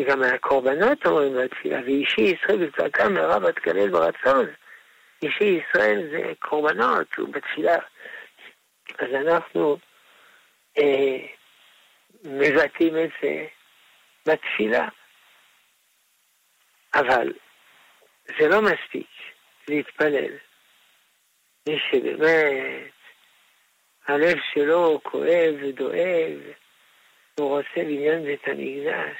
וגם 0.00 0.22
על 0.22 0.34
הקורבנות 0.34 1.06
אומרים 1.06 1.34
בתפילה, 1.36 1.80
ואישי 1.84 2.20
ישראל 2.20 2.66
בצעקה 2.66 3.08
מהרה 3.08 3.38
ותקלל 3.42 3.88
ברצון. 3.88 4.46
אישי 5.22 5.44
ישראל 5.44 6.08
זה 6.10 6.32
קורבנות, 6.38 7.14
הוא 7.16 7.28
בתפילה. 7.28 7.76
אז 8.98 9.08
אנחנו 9.14 9.76
אה, 10.78 11.26
מבטאים 12.26 12.94
את 13.04 13.10
זה 13.22 13.46
בתפילה. 14.26 14.88
אבל 16.94 17.32
זה 18.38 18.48
לא 18.48 18.62
מספיק 18.62 19.10
להתפלל. 19.68 20.36
מי 21.68 21.78
שבאמת 21.90 22.92
הלב 24.08 24.36
שלו 24.54 25.00
כואב 25.02 25.54
ודואב, 25.60 26.40
הוא 27.34 27.48
רוצה 27.58 27.76
בניין 27.76 28.24
בית 28.24 28.48
המקדש, 28.48 29.18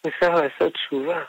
הוא 0.00 0.12
צריך 0.20 0.32
לעשות 0.32 0.74
תשובה. 0.74 1.24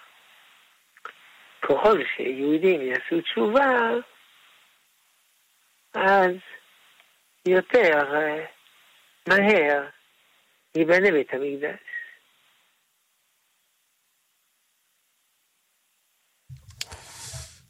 ככל 1.62 2.04
שיהודים 2.16 2.82
יעשו 2.82 3.22
תשובה, 3.22 3.90
אז 5.94 6.36
יותר 7.48 8.16
אה, 8.16 8.46
מהר 9.28 9.99
ייבנה 10.76 11.12
בית 11.12 11.34
המקדש. 11.34 11.80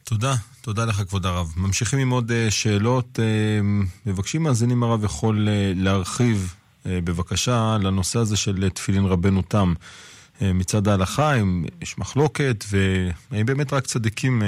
תודה, 0.04 0.34
תודה 0.62 0.86
לך 0.86 0.96
כבוד 0.96 1.26
הרב. 1.26 1.48
ממשיכים 1.58 2.00
עם 2.00 2.10
עוד 2.10 2.32
אה, 2.32 2.52
שאלות. 2.52 3.20
אה, 3.20 3.60
מבקשים 4.06 4.44
מאזינים 4.44 4.84
הרב 4.84 5.04
יכול 5.04 5.48
להרחיב 5.76 6.56
בבקשה 6.86 7.78
לנושא 7.84 8.20
הזה 8.20 8.38
של 8.38 8.70
תפילין 8.70 9.06
רבנו 9.06 9.42
תם. 9.42 9.74
מצד 10.42 10.88
ההלכה, 10.88 11.36
אם 11.36 11.64
יש 11.82 11.98
מחלוקת, 11.98 12.56
והאם 12.72 13.46
באמת 13.46 13.74
רק 13.74 13.84
צדיקים 13.84 14.42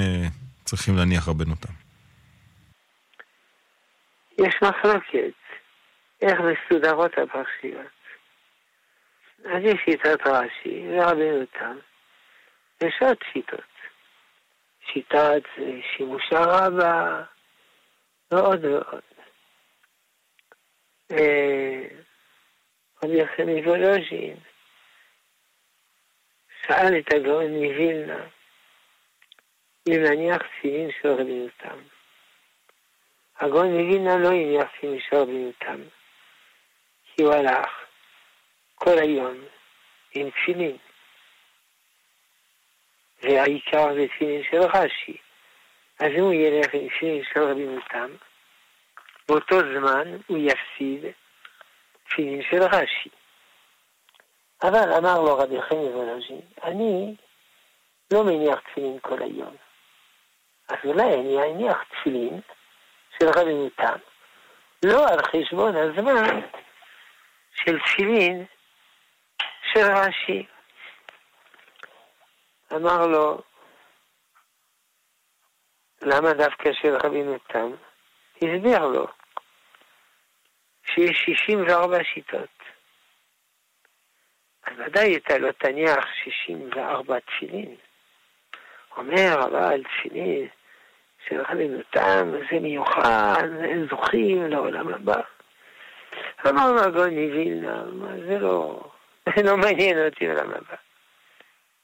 צריכים 0.64 0.96
להניח 0.96 1.28
רבנו 1.28 1.54
תם? 1.54 1.72
יש 4.38 4.54
מחלוקת. 4.62 5.32
איך 6.22 6.38
מסודרות 6.40 7.12
הפרשיות. 7.12 8.01
אז 9.44 9.62
יש 9.64 9.80
שיטת 9.84 10.26
רש"י 10.26 10.86
ורבנו 10.88 11.46
תם. 11.46 11.78
יש 12.82 12.94
עוד 13.00 13.16
שיטות. 13.32 13.60
שיטת 14.92 15.42
שימוש 15.96 16.32
הרבה 16.32 17.22
ועוד 18.30 18.64
ועוד. 18.64 19.02
אה, 21.12 21.88
רבי 23.04 23.16
יחם 23.22 23.48
מוולוז'ין 23.48 24.36
שאל 26.66 26.98
את 26.98 27.14
הגאון 27.14 27.50
מווילנה 27.50 28.26
אם 29.88 30.02
להניח 30.02 30.42
תפילין 30.42 30.90
של 31.02 31.48
תם. 31.56 31.78
הגאון 33.36 33.66
מווילנה 33.66 34.16
לא 34.18 34.28
הניח 34.28 34.68
תפילין 34.76 35.00
של 35.00 35.50
תם. 35.58 35.82
כי 37.04 37.22
הוא 37.22 37.34
הלך 37.34 37.68
היום 38.90 39.44
עם 40.14 40.30
תפילין. 40.30 40.76
והעיקר 43.22 43.94
זה 43.94 44.06
תפילין 44.08 44.42
של 44.50 44.60
רש"י. 44.60 45.16
אז 45.98 46.08
אם 46.16 46.22
הוא 46.22 46.32
ילך 46.32 46.74
עם 46.74 46.88
תפילין 46.88 47.22
של 47.32 47.40
רבי 47.42 47.64
מותם, 47.64 48.10
באותו 49.28 49.58
זמן 49.60 50.16
הוא 50.26 50.38
יפסיד 50.38 51.12
תפילין 52.08 52.42
של 52.50 52.62
רש"י. 52.62 53.10
אבל 54.62 54.92
אמר 54.98 55.20
לו 55.20 55.38
רבי 55.38 55.62
חמי 55.62 55.88
וולוז'ין, 55.88 56.40
אני 56.64 57.14
לא 58.12 58.24
מניח 58.24 58.60
תפילין 58.60 58.98
כל 59.00 59.22
היום. 59.22 59.56
אז 60.68 60.76
אולי 60.84 61.14
אני 61.14 61.38
אניח 61.42 61.82
תפילין 61.82 62.40
של 63.18 63.26
רבי 63.36 63.54
מותם, 63.54 63.98
לא 64.84 65.08
על 65.08 65.18
חשבון 65.22 65.76
הזמן 65.76 66.40
של 67.54 67.78
תפילין 67.78 68.44
של 69.72 69.80
רש"י. 69.80 70.46
אמר 72.74 73.06
לו, 73.06 73.42
למה 76.02 76.32
דווקא 76.32 76.72
של 76.72 76.96
רבינו 77.04 77.38
תם? 77.38 77.70
הסביר 78.36 78.86
לו 78.86 79.06
שיש 80.84 81.24
64 81.24 82.04
שיטות. 82.04 82.48
אז 84.66 84.72
ודאי 84.78 85.16
אתה 85.16 85.38
לא 85.38 85.52
תניח 85.52 86.06
64 86.24 87.20
תפילין. 87.20 87.76
אומר, 88.96 89.34
אבל 89.44 89.82
תפילין 89.82 90.48
של 91.28 91.40
רבינו 91.40 91.78
תם 91.90 92.30
זה 92.50 92.60
מיוחד, 92.60 93.48
זוכים 93.90 94.46
לעולם 94.46 94.94
הבא. 94.94 95.20
אמר 96.48 96.72
לו 96.72 96.80
הגאון 96.80 97.10
מווילנה, 97.10 97.84
זה 98.28 98.38
לא, 98.38 98.80
לא 99.44 99.56
מעניין 99.56 100.06
אותי 100.06 100.26
עולם 100.26 100.50
הבא. 100.50 100.76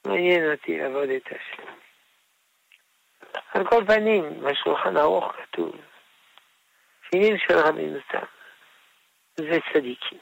מעניין 0.05 0.51
אותי 0.51 0.79
לעבוד 0.79 1.09
את 1.09 1.27
השם. 1.27 1.71
על 3.53 3.67
כל 3.67 3.83
פנים, 3.87 4.43
בשולחן 4.43 4.97
ערוך 4.97 5.33
כתוב, 5.33 5.75
תפילין 7.07 7.37
של 7.37 7.57
רבינו 7.57 7.99
תם, 8.11 8.25
זה 9.35 9.57
צדיקים. 9.73 10.19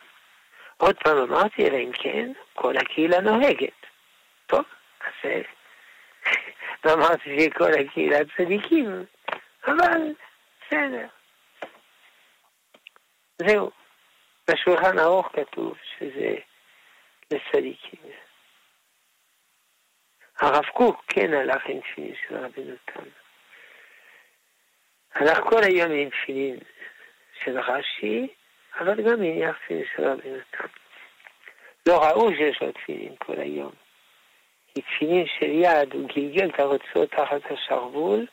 עוד 0.77 0.95
פעם 1.03 1.17
אמרתי, 1.17 1.67
אלא 1.67 1.77
אם 1.77 1.91
כן, 1.93 2.31
כל 2.53 2.77
הקהילה 2.77 3.19
נוהגת. 3.21 3.85
טוב, 4.45 4.63
אז 5.01 5.31
לא 6.85 6.93
אמרתי 6.93 7.39
שכל 7.39 7.71
הקהילה 7.73 8.17
צדיקים, 8.37 9.05
אבל 9.67 10.13
בסדר. 10.61 11.07
זהו. 13.37 13.71
בשולחן 14.49 14.99
ערוך 14.99 15.29
כתוב 15.33 15.77
שזה 15.97 16.35
לצדיקים. 17.31 17.99
הרב 20.39 20.65
קוק 20.65 21.03
כן 21.07 21.33
הלך 21.33 21.65
עם 21.65 21.79
תפילין 21.81 22.15
של 22.27 22.35
רבי 22.37 22.61
נתן. 22.61 23.09
הלך 25.13 25.39
כל 25.39 25.63
היום 25.63 25.91
עם 25.91 26.09
תפילין 26.09 26.57
של 27.43 27.59
רש"י, 27.59 28.27
אבל 28.79 29.01
גם 29.01 29.21
הניח 29.21 29.57
תפילין 29.57 29.85
של 29.95 30.03
רבי 30.03 30.29
נתן. 30.29 30.67
לא 31.87 32.03
ראו 32.03 32.29
שיש 32.31 32.61
לו 32.61 32.71
תפילין 32.71 33.15
כל 33.15 33.39
היום. 33.39 33.71
כי 34.67 34.81
תפילין 34.81 35.25
של 35.39 35.49
יד 35.49 35.93
הוא 35.93 36.09
גלגל 36.15 36.49
את 36.49 36.59
הרצועות 36.59 37.11
תחת 37.11 37.51
השרוול, 37.51 38.25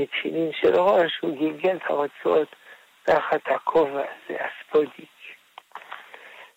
ותפילין 0.00 0.52
של 0.52 0.74
ראש 0.74 1.18
הוא 1.20 1.38
גלגל 1.38 1.76
את 1.76 1.90
הרצועות 1.90 2.56
תחת 3.02 3.40
הכובע 3.44 4.02
הזה, 4.02 4.36
הספודי. 4.44 5.06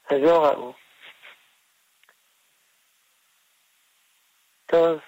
אז 0.09 0.17
לא 0.21 0.45
ראו. 0.45 0.73
טוב. 4.71 4.99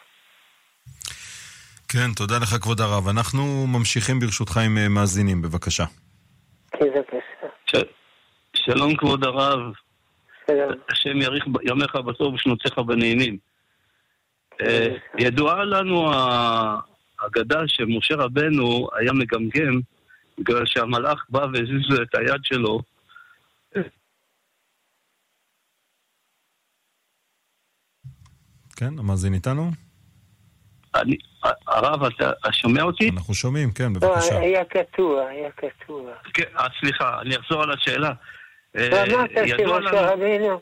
כן, 1.87 2.11
תודה 2.15 2.37
לך 2.37 2.49
כבוד 2.61 2.81
הרב. 2.81 3.07
אנחנו 3.07 3.67
ממשיכים 3.67 4.19
ברשותך 4.19 4.57
עם 4.57 4.77
אה, 4.77 4.89
מאזינים, 4.89 5.41
בבקשה. 5.41 5.85
כן. 7.67 7.81
שלום 8.53 8.95
כבוד 8.95 9.25
הרב, 9.25 9.59
שלום. 10.47 10.73
השם 10.89 11.17
יאריך 11.21 11.45
ימיך 11.63 11.95
בטוב 11.95 12.33
ושנותיך 12.33 12.77
בנעימים. 12.77 13.37
אה, 14.61 14.87
ידועה 15.19 15.65
לנו 15.65 16.13
האגדה 16.13 17.59
שמשה 17.67 18.15
רבנו 18.15 18.87
היה 18.99 19.13
מגמגם 19.13 19.79
בגלל 20.39 20.65
שהמלאך 20.65 21.25
בא 21.29 21.39
והזיז 21.53 21.89
לו 21.89 22.03
את 22.03 22.15
היד 22.15 22.41
שלו. 22.43 22.81
כן, 28.81 28.99
המאזין 28.99 29.33
איתנו? 29.33 29.71
אני, 30.95 31.17
הרב, 31.67 32.03
אתה 32.03 32.51
שומע 32.51 32.81
אותי? 32.81 33.09
אנחנו 33.09 33.33
שומעים, 33.33 33.71
כן, 33.71 33.93
לא, 33.93 33.99
בבקשה. 34.09 34.39
היה 34.39 34.65
קטוע, 34.65 35.27
היה 35.27 35.49
קטוע. 35.51 36.11
כן, 36.33 36.43
אה, 36.59 36.67
סליחה, 36.79 37.21
אני 37.21 37.35
אחזור 37.35 37.63
על 37.63 37.71
השאלה. 37.71 38.11
אה, 38.77 38.89
ואמרת 38.91 39.29
ידוע 39.45 39.79
שמשה 39.81 40.01
לנו- 40.01 40.13
רבינו 40.13 40.61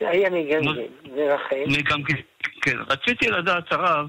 היה 0.00 0.30
מגמגם, 0.30 0.74
גם 1.84 2.02
כן, 2.62 2.76
רציתי 2.88 3.28
לדעת 3.30 3.72
הרב, 3.72 4.08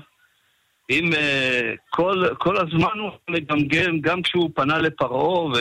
אם 0.90 1.10
אה, 1.14 1.74
כל, 1.90 2.24
כל 2.38 2.58
הזמן 2.58 3.00
הוא 3.00 3.12
מגמגם, 3.30 4.00
גם 4.02 4.22
כשהוא 4.22 4.50
פנה 4.56 4.78
לפרעה 4.78 5.40
ו, 5.46 5.54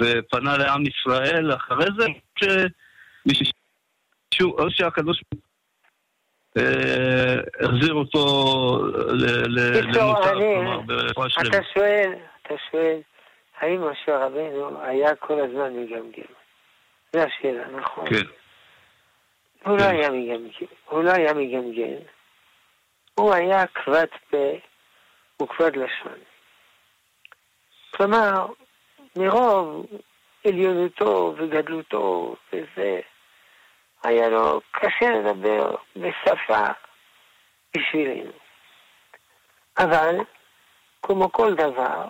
ופנה 0.00 0.56
לעם 0.56 0.82
ישראל, 0.86 1.54
אחרי 1.54 1.86
זה, 1.98 2.06
ש, 2.36 2.44
או 4.42 4.70
שהקדוש 4.70 5.22
אה, 5.34 5.38
החזיר 6.56 7.94
אותו 7.94 8.24
ל- 9.12 9.58
ל- 9.58 9.82
בקיצור, 9.82 10.02
למוטב, 10.02 10.26
אני- 10.26 10.54
כלומר, 10.54 10.80
ברפואה 10.80 11.28
שלמה. 11.30 11.48
אתה 11.48 11.58
שואל, 11.74 12.12
אתה 12.42 12.54
שואל, 12.70 13.00
האם 13.60 13.90
משה 13.90 14.18
רבינו 14.26 14.82
היה 14.82 15.16
כל 15.16 15.40
הזמן 15.40 15.72
מגמגם? 15.76 16.32
זו 17.12 17.20
השאלה, 17.20 17.68
נכון? 17.68 18.06
כן, 18.08 18.26
הוא 19.64 19.76
לא 19.78 19.82
כן. 19.82 19.88
היה 19.90 20.10
מגמגם, 20.10 20.66
הוא 20.88 21.02
לא 21.04 21.10
היה 21.10 21.34
מגמגם. 21.34 21.96
הוא 23.14 23.34
היה 23.34 23.66
כבד 23.66 24.06
פה 24.30 24.58
וכבד 25.42 25.76
לשון. 25.76 26.18
כלומר, 27.90 28.46
מרוב 29.16 29.86
עליונותו 30.46 31.34
וגדלותו 31.38 32.36
וזה, 32.52 33.00
היה 34.04 34.28
לו 34.28 34.60
קשה 34.70 35.10
לדבר 35.10 35.74
בשפה 35.96 36.66
בשבילנו. 37.76 38.32
אבל, 39.78 40.16
כמו 41.02 41.32
כל 41.32 41.54
דבר, 41.54 42.08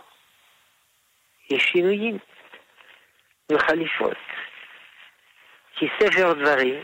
יש 1.51 1.63
שינויים 1.63 2.19
וחליפות. 3.53 4.17
כי 5.75 5.87
ספר 5.99 6.33
דברים, 6.33 6.83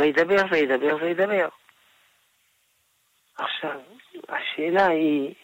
וידבר 0.00 0.42
וידבר 0.50 0.96
וידבר. 1.00 1.48
עכשיו, 3.38 3.80
השאלה 4.28 4.86
היא, 4.86 5.34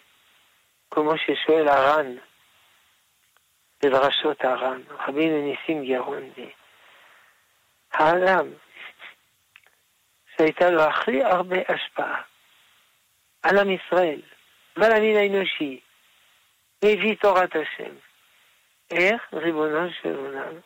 כמו 0.91 1.13
ששואל 1.19 1.69
הר"ן, 1.69 2.17
בדרשות 3.83 4.45
הר"ן, 4.45 4.83
רבינו 5.09 5.43
ניסים 5.43 5.85
גרונדי, 5.85 6.51
האדם 7.95 8.47
שהייתה 10.37 10.71
לו 10.71 10.83
הכי 10.83 11.23
הרבה 11.23 11.57
השפעה 11.69 12.23
על 13.43 13.59
עם 13.59 13.71
ישראל 13.71 14.21
ועל 14.77 14.93
המין 14.93 15.17
האנושי, 15.17 15.81
והביא 16.83 17.17
תורת 17.17 17.57
השם. 17.57 17.95
איך 18.91 19.23
ריבונו 19.33 19.93
של 20.03 20.17
עולם 20.17 20.61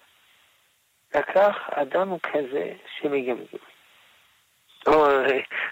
לקח 1.14 1.56
אדם 1.70 2.18
כזה 2.18 2.72
שמגמגם. 2.98 3.58
או 4.86 5.06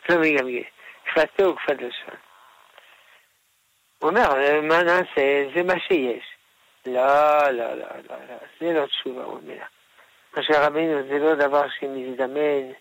לא 0.08 0.20
מגמגם, 0.20 0.62
כפת 1.04 1.30
פה 1.36 1.72
לשון. 1.72 2.14
הוא 3.98 4.10
אומר, 4.10 4.60
מה 4.62 4.82
נעשה? 4.82 5.44
זה 5.54 5.62
מה 5.62 5.80
שיש. 5.80 6.24
לא, 6.86 7.50
לא, 7.50 7.74
לא, 7.74 7.86
לא, 8.10 8.16
לא, 8.28 8.36
זה 8.60 8.72
לא 8.72 8.86
תשובה, 8.86 9.24
הוא 9.24 9.34
אומר. 9.36 9.62
משה 10.38 10.66
רבינו 10.66 11.08
זה 11.08 11.18
לא 11.18 11.34
דבר 11.34 11.68
שמזדמן, 11.80 12.72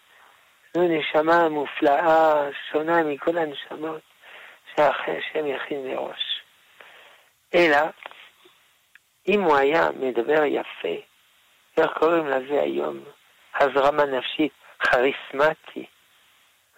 זו 0.73 0.81
נשמה 0.81 1.49
מופלאה, 1.49 2.49
שונה 2.71 3.03
מכל 3.03 3.37
הנשמות 3.37 4.01
שהשם 4.75 5.47
יכין 5.47 5.87
מראש. 5.87 6.41
אלא, 7.53 7.77
אם 9.27 9.41
הוא 9.41 9.55
היה 9.55 9.89
מדבר 9.99 10.43
יפה, 10.45 11.01
איך 11.77 11.91
קוראים 11.99 12.27
לזה 12.27 12.61
היום? 12.61 13.03
הזרמה 13.59 14.05
נפשית 14.05 14.53
כריסמטי. 14.79 15.85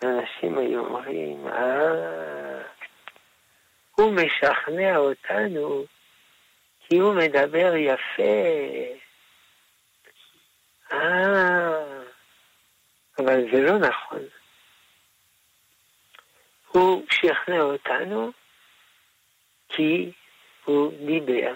אנשים 0.04 0.58
היו 0.58 0.86
אומרים, 0.86 1.48
אה, 1.48 2.62
הוא 3.92 4.14
משכנע 4.14 4.98
אותנו 4.98 5.86
כי 6.80 6.98
הוא 6.98 7.14
מדבר 7.14 7.76
יפה. 7.76 9.07
אה, 10.92 12.04
אבל 13.20 13.52
זה 13.52 13.62
לא 13.62 13.78
נכון. 13.80 14.20
הוא 16.68 17.06
שכנע 17.12 17.62
אותנו 17.62 18.32
כי 19.70 20.12
הוא 20.66 20.92
דיבר 21.06 21.54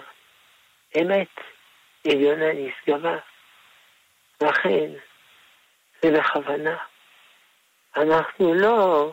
אמת 1.00 1.40
עליונה 2.06 2.52
נשגבה. 2.52 3.18
לכן, 4.40 4.90
זה 6.02 6.10
בכוונה. 6.10 6.76
אנחנו 7.96 8.54
לא, 8.54 9.12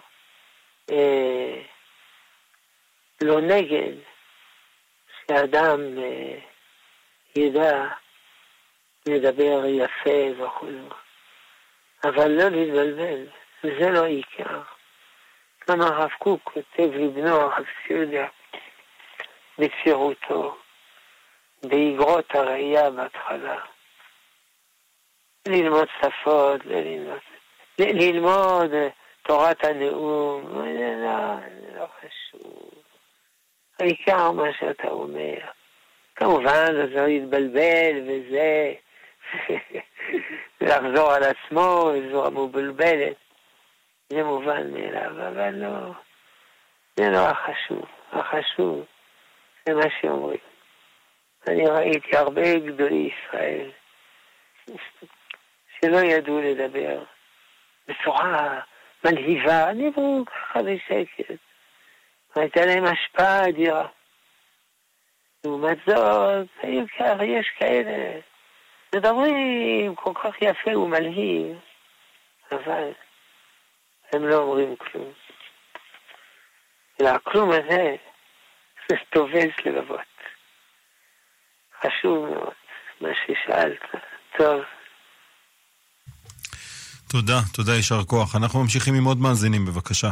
אה, 0.92 1.62
לא 3.22 3.42
נגד 3.42 3.94
שאדם 5.28 5.80
אה, 5.98 6.40
ידע 7.36 7.88
לדבר 9.06 9.66
יפה 9.66 10.44
וכו', 10.44 10.68
אבל 12.04 12.32
לא 12.32 12.50
להתבלבל, 12.50 13.26
זה 13.64 13.90
לא 13.90 14.04
העיקר. 14.04 14.62
גם 15.70 15.82
הרב 15.82 16.10
קוק 16.20 16.42
כותב 16.44 16.90
לבנו, 16.94 17.36
הרב 17.36 17.66
סיודה, 17.88 18.28
בצירותו, 19.58 20.58
באגרות 21.64 22.36
הראייה 22.36 22.90
בהתחלה. 22.90 23.60
ללמוד 25.48 25.88
שפות, 26.02 26.66
ללמוד, 26.66 27.20
ללמוד 27.80 28.72
תורת 29.24 29.66
הנאום, 29.66 30.64
זה 30.64 30.96
לא, 30.98 31.36
לא 31.80 31.88
חשוב. 32.00 32.72
העיקר 33.80 34.32
מה 34.32 34.54
שאתה 34.60 34.88
אומר. 34.88 35.38
כמובן, 36.16 36.76
אז 36.84 36.90
לא 36.92 37.08
להתבלבל 37.08 38.02
וזה, 38.08 38.74
לחזור 40.62 41.12
על 41.12 41.24
עצמו 41.24 41.92
בצורה 41.96 42.30
מבולבלת. 42.30 43.16
זה 44.10 44.24
מובן 44.24 44.74
מאליו, 44.74 45.28
אבל 45.28 45.56
לא, 45.56 45.94
זה 46.96 47.10
לא 47.10 47.28
החשוב. 47.30 47.86
החשוב 48.12 48.86
זה 49.66 49.74
מה 49.74 49.86
שאומרים. 50.02 50.40
אני 51.48 51.66
ראיתי 51.66 52.18
הרבה 52.18 52.60
גדולי 52.60 53.10
ישראל 53.10 53.72
שלא 55.80 55.98
ידעו 55.98 56.42
לדבר 56.42 57.04
בצורה 57.88 58.60
מלהיבה, 59.06 59.74
דיברו 59.74 60.24
ככה 60.26 60.60
בשקט. 60.64 61.36
הייתה 62.36 62.66
להם 62.66 62.84
השפעה 62.86 63.50
אדירה. 63.50 63.88
לעומת 65.44 65.78
זאת, 65.88 66.48
היו 66.62 66.84
ככה, 67.00 67.26
יש 67.26 67.50
כאלה, 67.60 68.20
מדברים 68.96 69.96
כל 69.96 70.14
כך 70.14 70.42
יפה 70.42 70.78
ומלהיב, 70.78 71.58
אבל 72.52 72.92
הם 74.14 74.28
לא 74.28 74.36
אומרים 74.36 74.76
כלום. 74.76 75.12
אלא 77.02 77.10
הכלום 77.10 77.52
הזה, 77.52 77.96
זה 78.90 78.96
תובס 79.10 79.66
לבבות. 79.66 80.00
חשוב 81.82 82.30
מאוד, 82.30 82.54
מה 83.02 83.10
ששאלת. 83.26 83.80
טוב. 84.38 84.62
תודה, 87.12 87.40
תודה, 87.54 87.72
יישר 87.76 88.04
כוח. 88.08 88.36
אנחנו 88.36 88.60
ממשיכים 88.60 88.94
עם 88.94 89.04
עוד 89.04 89.18
מאזינים, 89.18 89.66
בבקשה. 89.66 90.08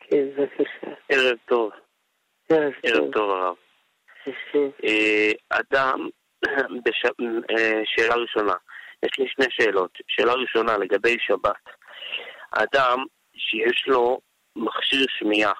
כן, 0.00 0.24
בבקשה. 0.36 0.86
ערב 1.08 1.36
טוב, 1.48 1.70
ערב 2.48 2.72
ערב 2.82 3.12
טוב. 3.12 3.30
הרב. 3.30 3.54
אה, 4.84 5.32
אדם, 5.50 6.08
בש... 6.84 7.04
אה, 7.50 7.82
שאלה 7.84 8.14
ראשונה, 8.14 8.54
יש 9.02 9.18
לי 9.18 9.28
שני 9.28 9.46
שאלות. 9.50 9.90
שאלה 10.08 10.32
ראשונה 10.32 10.78
לגבי 10.78 11.16
שבת. 11.20 11.64
אדם 12.50 13.04
שיש 13.36 13.84
לו 13.86 14.20
מכשיר 14.56 15.06
שמיעה, 15.08 15.52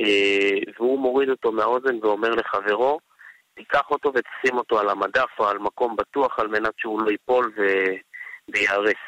אה, 0.00 0.58
והוא 0.76 0.98
מוריד 0.98 1.28
אותו 1.30 1.52
מהאוזן 1.52 1.98
ואומר 2.02 2.30
לחברו, 2.30 2.98
תיקח 3.54 3.90
אותו 3.90 4.12
ותשים 4.14 4.58
אותו 4.58 4.80
על 4.80 4.88
המדף 4.88 5.30
או 5.38 5.48
על 5.48 5.58
מקום 5.58 5.96
בטוח 5.96 6.38
על 6.38 6.48
מנת 6.48 6.72
שהוא 6.76 7.02
לא 7.02 7.10
ייפול 7.10 7.52
ו... 7.56 7.62
וייהרס. 8.48 9.02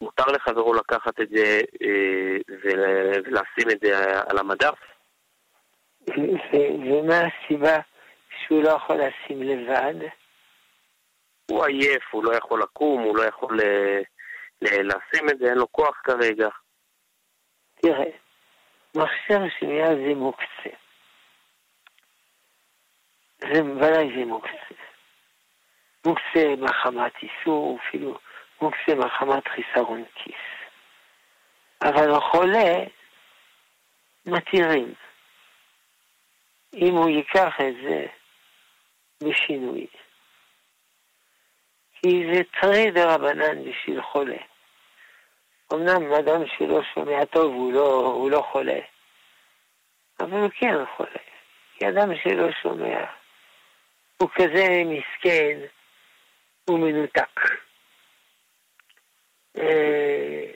מותר 0.00 0.24
לחברו 0.32 0.74
לקחת 0.74 1.20
את 1.20 1.28
זה 1.28 1.60
אה, 1.82 2.36
ולשים 2.62 3.70
את 3.70 3.80
זה 3.82 4.20
על 4.30 4.38
המדף? 4.38 4.78
ומה 6.08 7.20
הסיבה 7.20 7.76
שהוא 8.46 8.62
לא 8.62 8.70
יכול 8.70 8.96
לשים 8.96 9.42
לבד? 9.42 9.94
הוא 11.50 11.64
עייף, 11.64 12.02
הוא 12.10 12.24
לא 12.24 12.36
יכול 12.36 12.62
לקום, 12.62 13.02
הוא 13.02 13.16
לא 13.16 13.22
יכול 13.22 13.60
לשים 14.62 15.28
את 15.30 15.38
זה, 15.38 15.46
אין 15.48 15.58
לו 15.58 15.72
כוח 15.72 16.00
כרגע. 16.04 16.48
תראה, 17.74 18.10
מכשיר 18.96 19.38
שמיעה 19.58 19.88
זה 19.88 20.14
מוקצה. 20.14 20.76
זה 23.38 23.64
ודאי 23.64 24.08
זה 24.16 24.24
מוקצה. 24.24 24.74
מוקצה 26.06 26.54
מחמת 26.58 27.12
איסור, 27.22 27.78
אפילו 27.80 28.18
מוקצה 28.60 28.94
מחמת 28.94 29.48
חיסרון 29.48 30.04
כיס. 30.14 30.34
אבל 31.82 32.14
החולה 32.14 32.84
מתירים. 34.26 34.94
אם 36.74 36.94
הוא 36.94 37.08
ייקח 37.08 37.54
את 37.60 37.74
זה 37.82 38.06
בשינוי. 39.22 39.86
כי 41.92 42.22
זה 42.32 42.42
תרי 42.60 42.90
דרבנן 42.90 43.70
בשביל 43.70 44.02
חולה. 44.02 44.42
אמנם 45.72 46.12
אדם 46.12 46.46
שלא 46.46 46.80
שומע 46.94 47.24
טוב 47.24 47.54
הוא 47.54 47.72
לא, 47.72 48.12
הוא 48.14 48.30
לא 48.30 48.42
חולה, 48.52 48.80
אבל 50.20 50.40
הוא 50.40 50.50
כן 50.60 50.74
חולה. 50.96 51.22
כי 51.74 51.88
אדם 51.88 52.08
שלא 52.22 52.52
שומע 52.62 53.04
הוא 54.16 54.28
כזה 54.34 54.82
מסכן, 54.84 55.60
הוא 56.68 56.78
מנותק. 56.78 57.40
אה, 59.58 60.52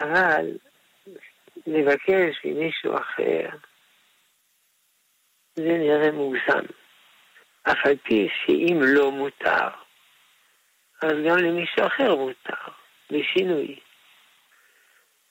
אבל 0.00 0.58
לבקש 1.66 2.44
ממישהו 2.44 2.96
אחר, 2.96 3.48
זה 5.54 5.78
נראה 5.78 6.12
מוגזם. 6.12 6.66
אף 7.70 7.86
על 7.86 7.96
פי 8.02 8.28
שאם 8.44 8.78
לא 8.82 9.10
מותר, 9.10 9.68
אז 11.02 11.12
גם 11.28 11.38
למישהו 11.38 11.86
אחר 11.86 12.14
מותר, 12.14 12.72
בשינוי. 13.10 13.80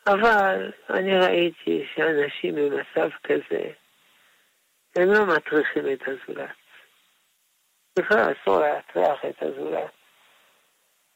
אבל 0.07 0.71
אני 0.89 1.19
ראיתי 1.19 1.85
שאנשים 1.95 2.55
במצב 2.55 3.09
כזה, 3.23 3.71
הם 4.95 5.13
לא 5.13 5.25
מטריחים 5.25 5.83
את 5.93 6.01
הזולת. 6.01 6.49
בכלל 7.99 8.33
אסור 8.33 8.59
להטריח 8.59 9.25
את 9.29 9.43
הזולת. 9.43 9.91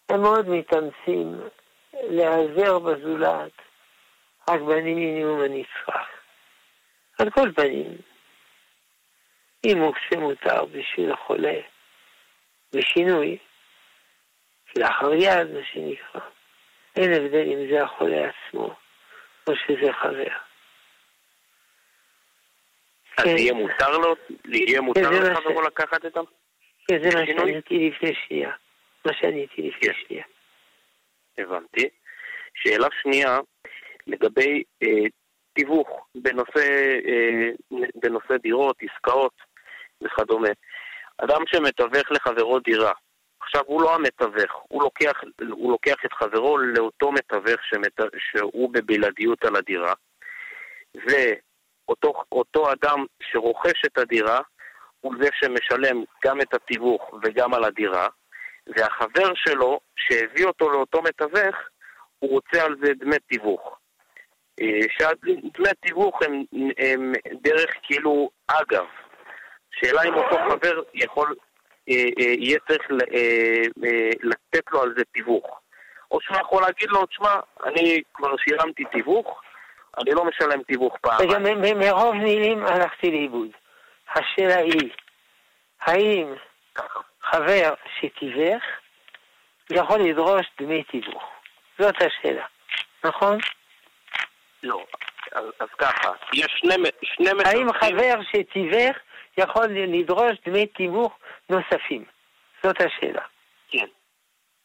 הם 0.10 0.22
מאוד 0.22 0.50
מתאמצים 0.50 1.42
להיעזר 1.94 2.80
בזולת 2.80 3.52
רק 4.50 4.62
במינימום 4.62 5.42
הנצרך. 5.42 6.08
על 7.20 7.30
כל 7.30 7.52
פנים, 7.56 7.98
אם 9.66 9.78
מוקצה 9.78 10.20
מותר 10.20 10.66
בשביל 10.66 11.12
החולה 11.12 11.60
בשינוי, 12.76 13.38
לאחר 14.76 15.14
יד, 15.14 15.52
מה 15.54 15.60
שנקרא, 15.74 16.22
אין 16.96 17.14
הבדל 17.14 17.46
אם 17.48 17.70
זה 17.72 17.84
החולה 17.84 18.30
עצמו 18.30 18.76
או 19.48 19.54
שזה 19.56 19.94
חבר. 19.94 20.34
אז 23.18 23.24
כן. 23.24 23.38
יהיה 23.38 23.54
מותר 23.54 23.98
לו, 23.98 24.16
יהיה 24.46 24.82
מותר 24.82 25.10
כן, 25.10 25.32
לחברו 25.32 25.62
לקחת 25.62 26.06
את 26.06 26.14
כן, 26.88 27.04
זה 27.04 27.20
מה 27.20 27.26
שעניתי 27.26 27.90
לפני 27.90 28.14
שנייה. 28.28 28.52
מה 29.06 29.14
שעניתי 29.14 29.62
לפני 29.62 29.94
כן. 29.94 30.00
שנייה. 30.08 30.24
הבנתי. 31.38 31.90
שאלה 32.56 32.88
שנייה, 33.02 33.40
לגבי 34.08 34.64
אה, 34.84 35.10
תיווך 35.54 36.08
בנושא, 36.16 36.70
אה, 37.08 37.50
בנושא 37.96 38.38
דירות, 38.38 38.78
עסקאות 38.82 39.34
וכדומה. 40.04 40.50
אדם 41.18 41.42
שמתווך 41.48 42.12
לחברו 42.12 42.60
דירה, 42.60 42.92
עכשיו 43.42 43.62
הוא 43.66 43.82
לא 43.82 43.96
המתווך, 43.96 44.52
הוא 44.68 44.84
לוקח, 44.84 45.22
הוא 45.52 45.72
לוקח 45.72 46.06
את 46.06 46.14
חברו 46.14 46.58
לאותו 46.58 47.12
מתווך 47.12 47.62
שמת, 47.64 48.00
שהוא 48.18 48.70
בבלעדיות 48.74 49.46
על 49.46 49.56
הדירה, 49.56 49.94
ואותו 50.96 52.72
אדם 52.72 53.06
שרוכש 53.24 53.86
את 53.86 53.98
הדירה 53.98 54.42
הוא 55.02 55.14
זה 55.22 55.30
שמשלם 55.34 56.04
גם 56.26 56.42
את 56.42 56.54
התיווך 56.54 57.14
וגם 57.24 57.54
על 57.54 57.64
הדירה, 57.64 58.08
והחבר 58.68 59.32
שלו 59.36 59.80
שהביא 59.96 60.46
אותו 60.46 60.70
לאותו 60.70 61.02
מתווך, 61.02 61.56
הוא 62.20 62.32
רוצה 62.32 62.66
על 62.66 62.76
זה 62.84 62.94
דמי 62.94 63.20
תיווך. 63.28 63.80
אה, 64.62 64.80
שדמי 64.90 65.74
תיווך 65.80 66.22
הם, 66.22 66.44
הם 66.78 67.14
דרך 67.42 67.70
כאילו 67.84 68.30
אגב. 68.48 68.86
שאלה 69.72 70.04
אם 70.04 70.14
אותו 70.14 70.36
חבר 70.50 70.82
יכול, 70.94 71.36
אה, 71.90 71.96
אה, 72.20 72.34
יהיה 72.38 72.60
צריך 72.68 72.88
לתת 74.24 74.72
לו 74.72 74.82
על 74.82 74.94
זה 74.98 75.04
תיווך. 75.12 75.60
או 76.12 76.22
שהוא 76.22 76.38
יכול 76.38 76.62
להגיד 76.62 76.90
לו, 76.90 77.06
תשמע, 77.06 77.36
אני 77.66 78.02
כבר 78.14 78.38
שילמתי 78.38 78.86
תיווך, 78.86 79.42
אני 79.98 80.12
לא 80.12 80.26
משלם 80.26 80.64
תיווך 80.64 80.98
פעם. 81.02 81.18
וגם 81.22 81.44
מרוב 81.80 82.16
מילים 82.16 82.66
הלכתי 82.66 83.12
לאיבוד. 83.12 83.48
השאלה 84.16 84.58
היא, 84.58 84.90
האם 85.82 86.34
חבר 87.22 87.74
שתיווך 88.00 88.64
יכול 89.72 90.00
לדרוש 90.00 90.48
דמי 90.60 90.84
תיווך? 90.84 91.24
זאת 91.80 91.96
השאלה, 91.96 92.46
נכון? 93.04 93.38
לא, 94.64 94.86
אז, 95.32 95.44
אז 95.60 95.68
ככה, 95.78 96.12
יש 96.34 96.48
שני, 96.58 96.76
שני 97.04 97.30
האם 97.46 97.74
חבר 97.74 98.20
שתיווך 98.32 98.98
יכול 99.40 99.66
לדרוש 99.66 100.38
דמי 100.46 100.68
תיווך 100.68 101.18
נוספים? 101.50 102.06
זאת 102.64 102.76
השאלה. 102.82 103.26
כן, 103.70 103.88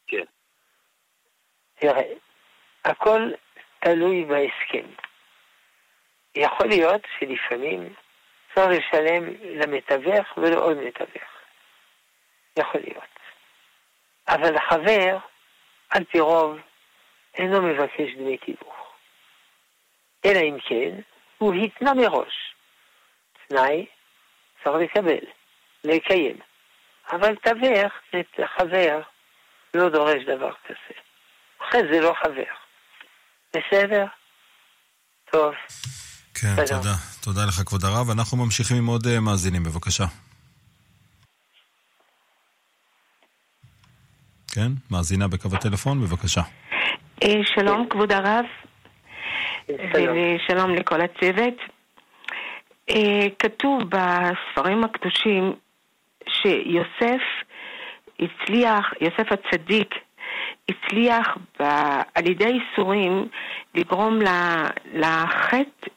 כן. 0.07 0.25
תראה, 1.75 2.03
הכל 2.85 3.31
תלוי 3.79 4.25
בהסכם. 4.25 4.87
יכול 6.35 6.67
להיות 6.67 7.03
שלפעמים 7.19 7.95
צריך 8.55 8.69
לשלם 8.69 9.25
למתווך 9.45 10.37
ולעוד 10.37 10.77
מתווך. 10.77 11.31
יכול 12.59 12.81
להיות. 12.81 13.05
אבל 14.29 14.57
החבר, 14.57 15.19
על 15.91 16.05
פי 16.05 16.21
רוב, 16.21 16.59
אינו 17.35 17.63
מבקש 17.63 18.15
דמי 18.17 18.39
תיווך. 18.39 18.93
אלא 20.25 20.39
אם 20.39 20.57
כן, 20.69 21.01
הוא 21.39 21.55
התנה 21.55 21.95
מראש. 21.95 22.55
תנאי 23.49 23.87
צריך 24.65 24.91
לקבל, 24.97 25.25
לקיים. 25.85 26.37
אבל 27.13 27.35
תווך, 27.37 27.93
חבר, 28.59 29.01
לא 29.75 29.89
דורש 29.89 30.25
דבר 30.27 30.53
כזה. 30.67 30.99
אחרי 31.63 31.81
זה 31.93 32.01
לא 32.01 32.15
חבר. 32.23 32.53
בסדר? 33.55 34.07
טוב. 35.33 35.55
כן, 36.35 36.57
תודה. 36.57 36.77
תודה. 36.77 36.95
תודה 37.25 37.41
לך, 37.49 37.55
כבוד 37.67 37.85
הרב. 37.85 38.11
אנחנו 38.11 38.37
ממשיכים 38.37 38.77
עם 38.77 38.87
עוד 38.87 39.07
אה, 39.07 39.21
מאזינים, 39.21 39.63
בבקשה. 39.63 40.05
כן, 44.55 44.69
מאזינה 44.91 45.29
בקו 45.29 45.49
הטלפון, 45.53 46.01
בבקשה. 46.01 46.41
אה, 47.23 47.29
שלום, 47.55 47.87
כבוד 47.91 48.13
הרב. 48.13 48.45
ושלום 49.69 50.75
לכל 50.75 51.01
הצוות. 51.01 51.74
אה, 52.91 53.27
כתוב 53.39 53.83
בספרים 53.89 54.85
הקדושים 54.85 55.53
שיוסף 56.29 57.23
הצליח, 58.21 58.93
יוסף 59.01 59.33
הצדיק, 59.33 59.95
הצליח 60.69 61.39
ב, 61.61 61.63
על 62.15 62.27
ידי 62.27 62.61
איסורים 62.61 63.29
לגרום 63.75 64.19
לחטא 64.95 65.91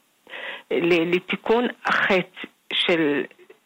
לתיקון 0.70 1.66
החטא 1.84 2.46
של 2.72 3.24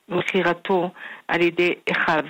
מכירתו 0.08 0.90
על 1.28 1.40
ידי 1.40 1.74
אחיו. 1.92 2.24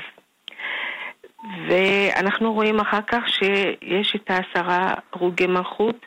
ואנחנו 1.68 2.52
רואים 2.52 2.80
אחר 2.80 3.02
כך 3.06 3.28
שיש 3.28 4.16
את 4.16 4.30
העשרה 4.30 4.94
הרוגי 5.12 5.46
מלכות 5.46 6.06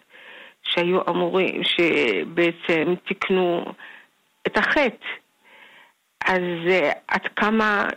שהיו 0.63 0.99
אמורים, 1.09 1.61
שבעצם 1.63 2.93
תיקנו 3.07 3.65
את 4.47 4.57
החטא. 4.57 5.07
אז 6.25 6.41
עד 7.07 7.27
כמה 7.35 7.89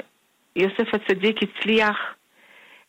יוסף 0.57 0.95
הצדיק 0.95 1.37
הצליח 1.43 2.15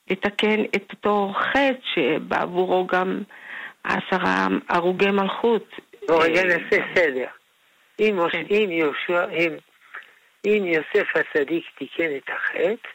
לתקן 0.09 0.63
את 0.75 0.91
אותו 0.91 1.33
חטא 1.33 1.79
שבעבורו 1.93 2.87
גם 2.87 3.21
עשרה 3.83 4.47
הרוגי 4.69 5.11
מלכות 5.11 5.75
בוא 6.09 6.23
רגע 6.23 6.43
נעשה 6.43 6.77
סדר. 6.95 7.27
אם, 7.99 8.19
כן. 8.31 8.45
אם, 8.49 8.71
יהושע, 8.71 9.29
אם, 9.29 9.57
אם 10.45 10.65
יוסף 10.65 11.07
הצדיק 11.15 11.65
תיקן 11.77 12.15
את 12.17 12.29
החטא, 12.29 12.89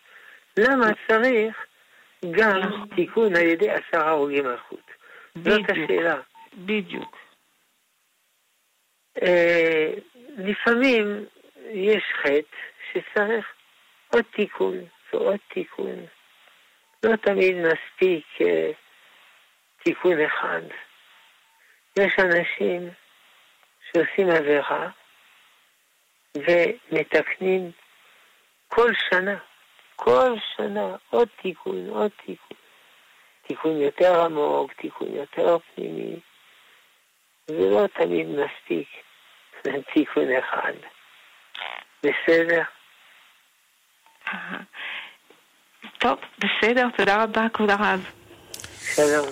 למה 0.56 0.86
צריך 1.08 1.66
גם 2.30 2.60
תיקון 2.96 3.36
על 3.36 3.42
ידי 3.42 3.70
עשרה 3.70 4.10
הרוגי 4.10 4.40
מלכות? 4.40 4.90
זאת. 5.34 5.60
השאלה. 5.70 6.20
בדיוק. 6.54 7.16
לפעמים 10.36 11.26
יש 11.70 12.02
חטא 12.22 12.56
שצריך 12.92 13.46
עוד 14.12 14.24
תיקון 14.36 14.74
ועוד 15.12 15.36
תיקון. 15.48 16.06
לא 17.02 17.16
תמיד 17.16 17.56
מספיק 17.56 18.26
אה, 18.40 18.70
תיקון 19.82 20.20
אחד. 20.20 20.62
יש 21.98 22.12
אנשים 22.18 22.90
שעושים 23.92 24.30
עבירה 24.30 24.88
ומתקנים 26.36 27.70
כל 28.68 28.90
שנה, 29.10 29.38
כל 29.96 30.34
שנה 30.56 30.96
עוד 31.10 31.28
תיקון, 31.42 31.88
עוד 31.88 32.10
תיקון. 32.26 32.56
תיקון 33.46 33.80
יותר 33.80 34.20
עמוק, 34.20 34.72
תיקון 34.72 35.14
יותר 35.14 35.56
פנימי. 35.58 36.20
זה 37.46 37.70
לא 37.70 37.86
תמיד 37.86 38.26
מספיק 38.28 38.88
תיקון 39.94 40.24
אחד. 40.38 40.72
בסדר? 42.02 42.62
טוב, 45.98 46.18
בסדר, 46.38 46.88
תודה 46.96 47.22
רבה, 47.24 47.46
כבוד 47.54 47.70
הרב. 47.70 48.04
שלום. 48.94 49.26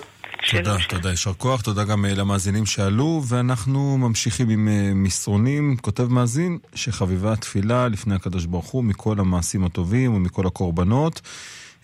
תודה, 0.51 0.75
תודה, 0.89 1.09
יישר 1.09 1.33
כוח, 1.33 1.61
תודה 1.61 1.83
גם 1.83 2.05
אה, 2.05 2.13
למאזינים 2.13 2.65
שעלו, 2.65 3.21
ואנחנו 3.27 3.97
ממשיכים 3.97 4.49
עם 4.49 4.67
אה, 4.67 4.91
מסרונים. 4.95 5.77
כותב 5.81 6.03
מאזין 6.03 6.57
שחביבה 6.75 7.35
תפילה 7.35 7.87
לפני 7.87 8.15
הקדוש 8.15 8.45
ברוך 8.45 8.65
הוא 8.65 8.83
מכל 8.83 9.19
המעשים 9.19 9.63
הטובים 9.63 10.13
ומכל 10.13 10.47
הקורבנות. 10.47 11.21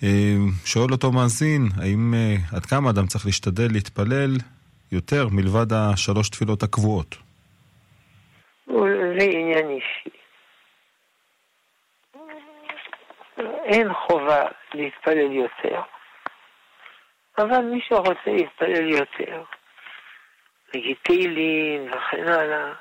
אה, 0.04 0.36
שואל 0.66 0.92
אותו 0.92 1.12
מאזין, 1.12 1.70
האם 1.78 2.14
עד 2.52 2.66
כמה 2.66 2.90
אדם 2.90 3.08
צריך 3.08 3.26
להשתדל 3.26 3.72
להתפלל 3.72 4.38
יותר 4.92 5.28
מלבד 5.30 5.74
השלוש 5.74 6.30
תפילות 6.30 6.64
הקבועות? 6.64 7.29
זה 9.20 9.26
עניין 9.26 9.70
אישי. 9.70 10.10
אין 13.64 13.94
חובה 13.94 14.46
להתפלל 14.74 15.32
יותר, 15.32 15.82
אבל 17.38 17.62
מי 17.62 17.82
שרוצה 17.82 18.32
להתפלל 18.32 18.90
יותר, 18.90 19.44
נגיד 20.74 20.98
תהילים 21.04 21.92
וכן 21.92 22.28
הלאה, 22.28 22.74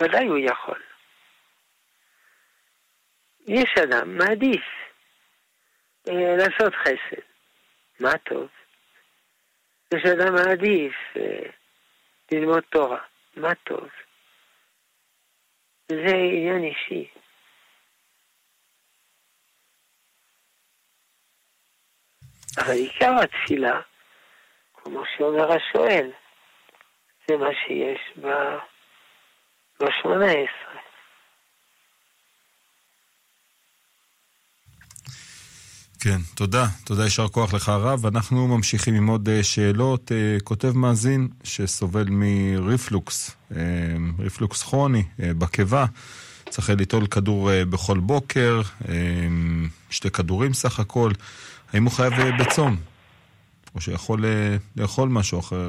ודאי 0.00 0.26
הוא 0.26 0.38
יכול. 0.38 0.82
יש 3.46 3.74
אדם 3.84 4.18
מעדיף 4.18 4.64
אה, 6.08 6.36
לעשות 6.36 6.74
חסד, 6.74 7.22
מה 8.00 8.18
טוב. 8.18 8.48
יש 9.94 10.06
אדם 10.06 10.34
מעדיף 10.34 10.94
אה, 11.16 11.50
ללמוד 12.32 12.62
תורה, 12.70 13.00
מה 13.36 13.54
טוב. 13.54 13.88
זה 15.88 16.14
עניין 16.32 16.64
אישי. 16.64 17.10
אבל 22.58 22.72
עיקר 22.72 23.12
התפילה, 23.22 23.80
כמו 24.74 25.02
שאומר 25.16 25.52
השואל, 25.52 26.10
זה 27.28 27.36
מה 27.36 27.48
שיש 27.54 28.18
ב- 28.20 28.58
בשמונה 29.80 30.26
עשרה. 30.26 30.73
כן, 36.04 36.20
תודה. 36.36 36.64
תודה, 36.86 37.02
יישר 37.02 37.28
כוח 37.28 37.54
לך 37.54 37.68
הרב. 37.68 38.06
אנחנו 38.06 38.48
ממשיכים 38.48 38.94
עם 38.94 39.06
עוד 39.06 39.28
אה, 39.28 39.42
שאלות. 39.42 40.12
אה, 40.12 40.36
כותב 40.44 40.72
מאזין 40.74 41.28
שסובל 41.44 42.04
מריפלוקס, 42.10 43.36
אה, 43.56 43.60
ריפלוקס 44.18 44.62
כרוני, 44.62 45.02
בקיבה. 45.18 45.84
צריך 46.48 46.70
ליטול 46.70 47.06
כדור 47.06 47.50
בכל 47.70 47.98
בוקר, 47.98 48.60
שתי 49.90 50.10
כדורים 50.10 50.52
סך 50.52 50.80
הכל. 50.80 51.10
האם 51.72 51.84
הוא 51.84 51.92
חייב 51.92 52.12
בצום? 52.40 52.76
או 53.74 53.80
שיכול 53.80 54.24
לאכול 54.76 55.08
משהו 55.08 55.40
אחר 55.40 55.68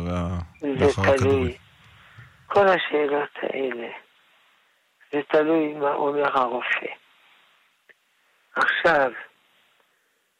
לאחר 0.61 1.01
הכדורים? 1.01 1.17
תלוי. 1.17 1.57
כל 2.47 2.67
השאלות 2.67 3.35
האלה, 3.41 3.87
זה 5.11 5.19
תלוי 5.31 5.73
מה 5.73 5.93
אומר 5.93 6.37
הרופא. 6.37 6.91
עכשיו, 8.55 9.11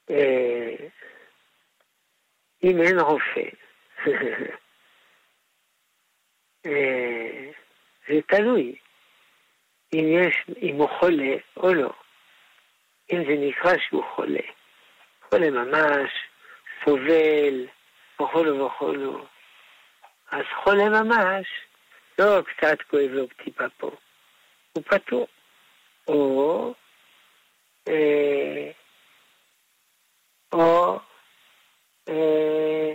אה, 0.10 0.76
אם 2.64 2.82
אין 2.82 3.00
רופא, 3.00 3.50
אה, 6.66 7.52
זה 8.08 8.22
תלוי 8.28 8.76
אם, 9.94 10.06
יש, 10.08 10.36
אם 10.62 10.76
הוא 10.76 10.90
חולה 11.00 11.36
או 11.58 11.74
לא. 11.74 11.90
אם 13.12 13.24
זה 13.26 13.36
נקרא 13.38 13.72
שהוא 13.88 14.04
חולה, 14.16 14.40
חולה 15.30 15.50
ממש, 15.50 16.12
סובל, 16.86 17.68
וכולו 18.22 18.66
וכולו, 18.66 19.26
אז 20.32 20.44
חולה 20.64 20.90
ממש, 20.90 21.48
לא 22.20 22.42
קצת 22.42 22.82
כואב 22.82 23.10
לו 23.10 23.28
טיפה 23.44 23.70
פה, 23.78 23.92
הוא 24.74 24.84
פטור. 24.84 25.28
או, 26.08 26.74
אה, 27.88 28.72
או 30.56 31.00
אה, 32.10 32.94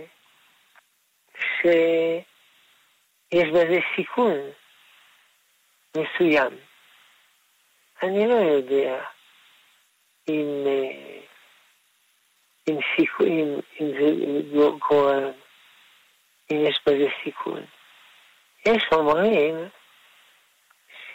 שיש 1.61 3.47
בזה 3.49 3.79
סיכון 3.95 4.37
מסוים. 5.97 6.57
אני 8.03 8.27
לא 8.27 8.33
יודע 8.33 9.03
אם, 10.29 10.63
אה, 10.67 11.19
אם, 12.67 12.77
סיכון, 12.95 13.27
אם, 13.27 13.59
אם 13.81 13.91
זה 13.91 14.65
גורם, 14.89 15.31
אם 16.51 16.65
יש 16.69 16.79
בזה 16.85 17.07
סיכון. 17.23 17.65
יש 18.65 18.83
אומרים 18.91 19.55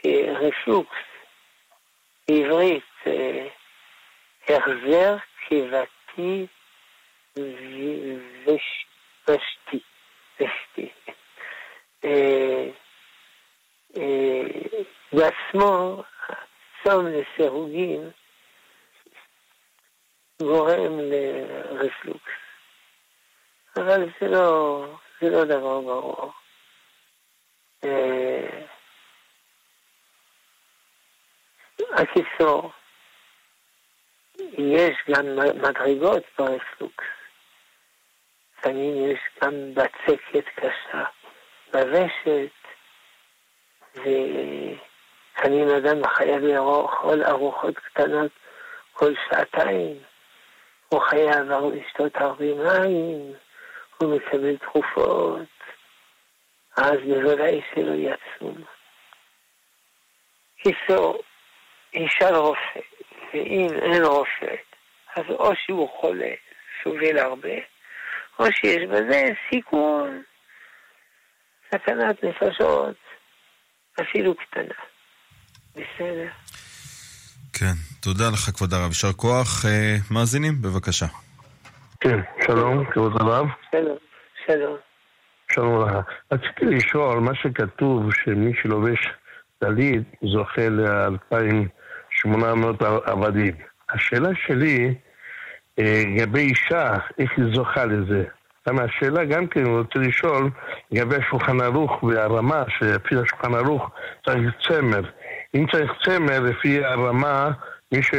שרפלוקס 0.03 0.97
בעברית 2.29 2.85
אה, 3.07 3.47
החזר 4.49 5.17
קיבתי 5.49 5.96
ושתי. 9.27 9.81
ושתי. 10.41 10.93
אה, 12.05 12.69
אה, 13.97 14.43
בעצמו, 15.13 16.03
צום 16.85 17.07
לסירוגין 17.07 18.11
גורם 20.43 20.99
לרפלוקס. 21.01 22.33
אבל 23.77 24.11
זה 24.21 24.29
לא, 24.29 24.87
זה 25.21 25.31
לא 25.31 25.45
דבר 25.45 25.81
ברור. 25.81 26.33
אה, 27.85 28.67
הקיצור, 31.93 32.73
יש 34.59 34.97
גם 35.11 35.27
מדרגות 35.37 36.23
ברפלוקס. 36.39 37.05
לפעמים 38.59 39.11
יש 39.11 39.19
גם 39.43 39.75
בצקת 39.75 40.45
קשה 40.55 41.05
ברשת, 41.73 42.51
ולפעמים 43.95 45.69
אדם 45.69 46.07
חייב 46.07 46.43
לאכול 46.43 47.25
ארוחות 47.25 47.79
קטנות 47.79 48.31
כל 48.93 49.13
שעתיים, 49.29 49.97
הוא 50.89 51.01
חייב 51.01 51.51
לשתות 51.75 52.17
הרבה 52.17 52.55
מים, 52.55 53.33
הוא 53.99 54.17
מקבל 54.17 54.57
תרופות, 54.57 55.49
אז 56.77 56.99
בוודאי 57.07 57.61
שלא 57.75 57.93
יצום. 57.93 58.65
קיצור, 60.63 61.23
ישאל 61.93 62.35
רופא, 62.35 62.81
ואם 63.37 63.69
אין 63.83 64.05
רופא, 64.05 64.55
אז 65.17 65.25
או 65.31 65.53
שהוא 65.57 65.89
חולה, 66.01 66.33
סובל 66.83 67.19
הרבה, 67.19 67.57
או 68.39 68.45
שיש 68.55 68.83
בזה 68.91 69.23
סיכון, 69.51 70.23
סכנת 71.69 72.25
נפשות, 72.25 72.97
אפילו 74.01 74.35
קטנה. 74.35 74.75
בסדר. 75.73 76.29
כן, 77.53 77.75
תודה 78.03 78.25
לך 78.33 78.51
כבוד 78.57 78.73
הרב, 78.73 78.89
יישר 78.89 79.13
כוח. 79.13 79.65
אה, 79.65 79.97
מאזינים, 80.11 80.53
בבקשה. 80.63 81.07
כן, 82.01 82.19
שלום, 82.47 82.85
כבוד 82.91 83.13
הרב. 83.21 83.47
שלום, 83.73 83.97
שלום. 84.47 84.77
שלום 85.53 85.89
לך. 85.89 85.95
רציתי 86.33 86.65
לשאול, 86.65 87.21
מה 87.21 87.35
שכתוב 87.35 88.03
שמי 88.25 88.53
שלובש 88.63 88.99
טלית 89.59 90.03
זוכה 90.23 90.69
ל-2,800 92.27 92.85
עבדים. 93.05 93.55
השאלה 93.91 94.29
שלי, 94.47 94.95
אה, 95.79 96.03
לגבי 96.07 96.41
אישה, 96.41 96.95
איך 97.19 97.31
היא 97.37 97.45
זוכה 97.55 97.85
לזה? 97.85 98.25
למה 98.67 98.83
השאלה 98.83 99.25
גם 99.25 99.47
כן, 99.47 99.61
אני 99.61 99.79
רוצה 99.79 99.99
לשאול, 99.99 100.51
לגבי 100.91 101.17
השולחן 101.17 101.61
ערוך 101.61 102.03
והרמה, 102.03 102.63
שלפי 102.69 103.15
השולחן 103.15 103.55
ערוך 103.55 103.91
צריך 104.27 104.55
צמר. 104.69 105.03
אם 105.55 105.67
צריך 105.73 105.93
צמר, 106.05 106.41
לפי 106.41 106.85
הרמה, 106.85 107.51
מי 107.93 108.03
ש... 108.03 108.11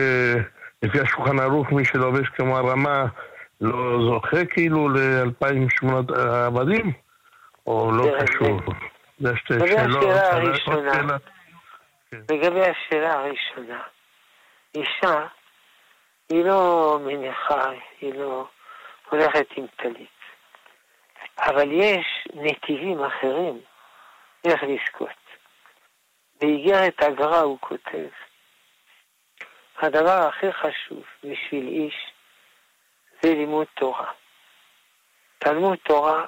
לפי 0.83 0.99
השולחן 0.99 1.39
ערוך, 1.39 1.71
מי 1.71 1.85
שלובש 1.85 2.29
כמו 2.29 2.57
הרמה, 2.57 3.05
לא 3.61 3.99
זוכה 4.09 4.45
כאילו 4.45 4.89
ל-2,800 4.89 6.13
עבדים? 6.45 6.91
או 7.67 7.91
לא 7.91 8.07
קשור? 8.19 8.59
זה 9.19 9.35
שתי 9.35 9.53
שאלות. 9.67 10.03
לגבי 10.03 10.11
השאלה 10.11 10.33
הראשונה, 10.33 11.17
לגבי 12.31 12.61
השאלה 12.61 13.13
הראשונה, 13.13 13.79
אישה 14.75 15.27
היא 16.29 16.45
לא 16.45 16.97
מניחה, 17.01 17.71
היא 18.01 18.13
לא 18.13 18.47
הולכת 19.09 19.47
עם 19.57 19.67
טלית. 19.75 20.09
אבל 21.39 21.71
יש 21.71 22.27
נתיבים 22.33 23.03
אחרים 23.03 23.61
איך 24.45 24.63
לזכות. 24.63 25.09
באיגרת 26.41 27.03
הגר"א 27.03 27.39
הוא 27.39 27.57
כותב, 27.61 28.07
הדבר 29.77 30.27
הכי 30.27 30.53
חשוב 30.53 31.03
בשביל 31.23 31.67
איש 31.67 31.95
זה 33.21 33.33
לימוד 33.33 33.67
תורה. 33.73 34.11
תלמוד 35.37 35.77
תורה 35.83 36.25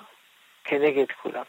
כנגד 0.64 1.12
כולם. 1.22 1.44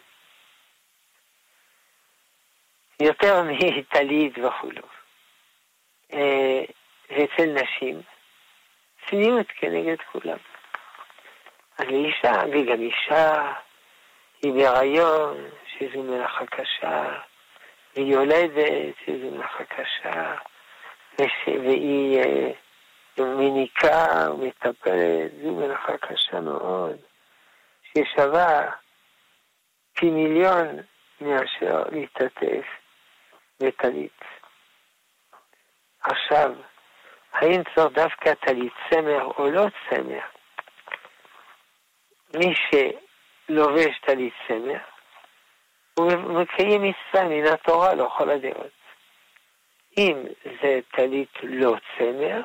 יותר 3.01 3.43
מטלית 3.51 4.33
וכולו. 4.39 4.83
ואצל 7.11 7.47
נשים, 7.47 8.03
צניעות 9.11 9.47
כנגד 9.57 9.97
כולם. 10.13 10.39
אז 11.79 11.87
לאישה, 11.87 12.33
וגם 12.53 12.81
אישה 12.81 13.53
היא 14.43 14.53
בהיריון, 14.53 15.49
שזו 15.67 16.03
מלאכה 16.03 16.47
קשה, 16.47 17.19
והיא 17.97 18.13
יולדת, 18.13 18.95
שזו 19.07 19.31
מלאכה 19.31 19.65
קשה, 19.65 20.35
וש... 21.19 21.49
והיא 21.49 22.19
אה, 22.19 22.51
מניקה 23.19 24.31
ומטפלת, 24.31 25.31
זו 25.43 25.55
מלאכה 25.55 25.99
קשה 25.99 26.41
מאוד, 26.41 26.97
ששווה 27.83 28.71
פי 29.93 30.11
מיליון 30.11 30.67
מאשר 31.21 31.83
להשתתף 31.93 32.67
בטלית. 33.61 34.21
עכשיו, 36.03 36.53
האם 37.33 37.63
צריך 37.75 37.93
דווקא 37.93 38.35
טלית 38.35 38.73
צמר 38.91 39.25
או 39.25 39.51
לא 39.51 39.67
צמר? 39.91 40.21
מי 42.35 42.55
שלובש 42.55 43.99
טלית 44.01 44.35
צמר, 44.49 44.79
הוא 45.95 46.13
מקיים 46.13 46.83
מצווה 46.83 47.29
מן 47.29 47.47
התורה 47.47 47.95
לכל 47.95 48.31
הדעות. 48.31 48.81
אם 49.99 50.25
זה 50.63 50.81
טלית 50.91 51.33
לא 51.43 51.77
צמר, 51.99 52.41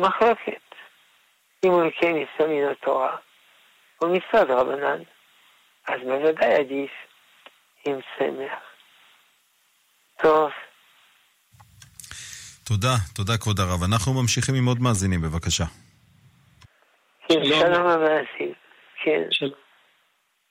מחלוקת. 0.00 0.74
אם 1.64 1.70
הוא 1.70 1.84
מקיים 1.84 2.16
מצווה 2.16 2.48
מן 2.48 2.68
התורה, 2.68 3.16
הוא 3.98 4.16
מצוות 4.16 4.50
רבנן, 4.50 5.02
אז 5.86 6.00
בוודאי 6.00 6.54
עדיף 6.54 6.90
עם 7.84 8.00
צמר. 8.18 8.54
טוב. 10.16 10.50
תודה, 12.72 12.96
תודה 13.14 13.36
כבוד 13.38 13.60
הרב. 13.60 13.82
אנחנו 13.82 14.12
ממשיכים 14.22 14.54
עם 14.54 14.66
עוד 14.66 14.78
מאזינים, 14.80 15.20
בבקשה. 15.20 15.64
כן, 17.28 17.44
שלום 17.44 17.86
המאזין. 17.86 18.52
כן. 19.04 19.22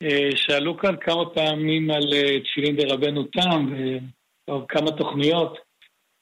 אה, 0.04 0.30
שאלו 0.36 0.78
כאן 0.78 0.96
כמה 1.02 1.26
פעמים 1.34 1.92
על 1.92 2.04
אה, 2.14 2.40
תפילין 2.40 2.76
דרבנו 2.76 3.24
תם 3.24 3.74
וכמה 4.50 4.92
תוכניות. 4.98 5.58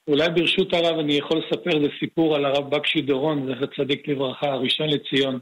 אולי 0.08 0.28
ברשות 0.28 0.72
הרב 0.72 0.98
אני 0.98 1.12
יכול 1.12 1.38
לספר 1.38 1.70
איזה 1.76 1.88
סיפור 1.98 2.36
על 2.36 2.44
הרב 2.44 2.70
בקשי 2.70 3.00
דורון, 3.02 3.54
זכר 3.54 3.66
צדיק 3.76 4.08
לברכה, 4.08 4.46
הראשון 4.46 4.88
לציון, 4.88 5.38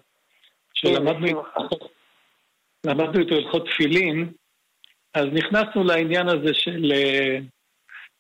שלמדנו 0.74 1.42
כן, 2.82 3.20
איתו 3.20 3.34
הלכות 3.34 3.66
תפילין, 3.66 4.32
אז 5.14 5.24
נכנסנו 5.32 5.84
לעניין 5.84 6.28
הזה 6.28 6.54
של... 6.54 6.92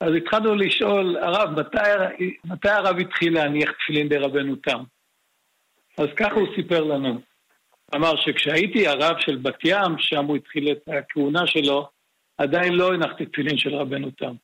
אה, 0.02 0.06
אז 0.06 0.12
התחלנו 0.14 0.54
לשאול, 0.54 1.16
הרב, 1.16 1.60
מתי, 1.60 2.24
מתי 2.44 2.68
הרב 2.68 2.98
התחיל 2.98 3.34
להניח 3.34 3.70
תפילין 3.70 4.08
דרבנו 4.08 4.56
תם? 4.56 4.82
אז 5.98 6.06
ככה 6.16 6.34
הוא 6.34 6.48
סיפר 6.56 6.84
לנו. 6.84 7.20
אמר 7.94 8.16
שכשהייתי 8.16 8.86
הרב 8.86 9.16
של 9.18 9.36
בת 9.36 9.58
ים, 9.64 9.98
שם 9.98 10.24
הוא 10.24 10.36
התחיל 10.36 10.72
את 10.72 10.88
הכהונה 10.88 11.46
שלו, 11.46 11.88
עדיין 12.38 12.72
לא 12.72 12.94
הנחתי 12.94 13.26
תפילין 13.26 13.58
של 13.58 13.74
רבנו 13.74 14.10
תם. 14.10 14.34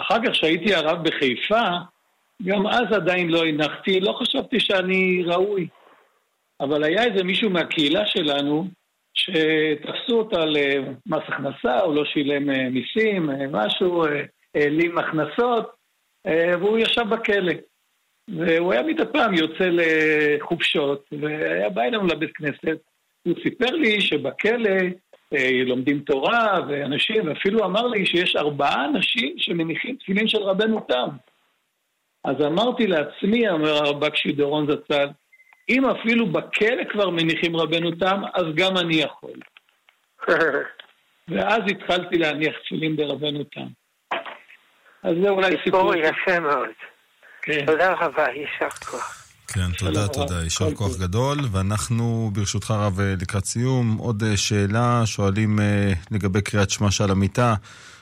אחר 0.00 0.16
כך 0.24 0.30
כשהייתי 0.30 0.74
הרב 0.74 1.08
בחיפה, 1.08 1.62
גם 2.42 2.66
אז 2.66 2.92
עדיין 2.92 3.28
לא 3.28 3.44
הנחתי, 3.46 4.00
לא 4.00 4.12
חשבתי 4.12 4.60
שאני 4.60 5.22
ראוי. 5.26 5.68
אבל 6.60 6.84
היה 6.84 7.04
איזה 7.04 7.24
מישהו 7.24 7.50
מהקהילה 7.50 8.06
שלנו, 8.06 8.68
שתפסו 9.14 10.18
אותה 10.18 10.44
למס 10.44 11.22
הכנסה, 11.28 11.80
הוא 11.80 11.94
לא 11.94 12.04
שילם 12.04 12.50
אה, 12.50 12.68
מיסים, 12.70 13.30
אה, 13.30 13.46
משהו, 13.50 14.04
אה, 14.04 14.22
העלים 14.54 14.98
הכנסות, 14.98 15.70
והוא 16.60 16.78
ישב 16.78 17.04
בכלא. 17.10 17.52
והוא 18.28 18.72
היה 18.72 18.82
מדי 18.82 19.02
פעם 19.12 19.34
יוצא 19.34 19.64
לחופשות, 19.72 21.08
והיה 21.20 21.68
בא 21.70 21.82
אלינו 21.82 22.06
לבית 22.06 22.36
כנסת. 22.36 22.78
הוא 23.22 23.34
סיפר 23.42 23.70
לי 23.70 24.00
שבכלא 24.00 24.70
אה, 25.34 25.62
לומדים 25.66 26.00
תורה 26.00 26.60
ואנשים, 26.68 27.28
ואפילו 27.28 27.64
אמר 27.64 27.86
לי 27.86 28.06
שיש 28.06 28.36
ארבעה 28.36 28.84
אנשים 28.84 29.34
שמניחים 29.36 29.96
תפילין 29.96 30.28
של 30.28 30.42
רבנו 30.42 30.80
תם. 30.88 31.08
אז 32.24 32.36
אמרתי 32.46 32.86
לעצמי, 32.86 33.48
אומר 33.48 33.70
הרב 33.70 34.04
בקשי 34.04 34.32
דורון 34.32 34.66
זצ"ל, 34.72 35.08
אם 35.68 35.84
אפילו 35.84 36.26
בכלא 36.26 36.84
כבר 36.90 37.10
מניחים 37.10 37.56
רבנו 37.56 37.90
תם, 37.90 38.22
אז 38.34 38.44
גם 38.54 38.76
אני 38.76 38.96
יכול. 38.96 39.40
ואז 41.28 41.60
התחלתי 41.70 42.18
להניח 42.18 42.54
תפילין 42.64 42.96
ברבנו 42.96 43.44
תם. 43.44 43.66
אז 45.04 45.12
זה 45.22 45.28
אולי 45.28 45.56
סיפור. 45.64 45.64
סיפור 45.64 45.94
יפה 45.94 46.40
מאוד. 46.40 46.68
כן. 47.42 47.66
תודה 47.66 47.92
רבה, 47.92 48.26
יישר 48.28 48.68
כוח. 48.68 49.24
כן, 49.54 49.72
תודה, 49.78 50.08
תודה, 50.08 50.42
יישר 50.42 50.74
כוח 50.74 50.96
גדול. 51.00 51.38
ואנחנו, 51.52 52.30
ברשותך 52.32 52.70
רב, 52.70 53.00
אה, 53.00 53.14
לקראת 53.22 53.44
סיום, 53.44 53.96
עוד 53.98 54.22
אה, 54.22 54.36
שאלה, 54.36 55.02
שואלים 55.06 55.60
אה, 55.60 55.92
לגבי 56.10 56.42
קריאת 56.42 56.70
שמע 56.70 56.90
שעל 56.90 57.10
המיטה. 57.10 57.54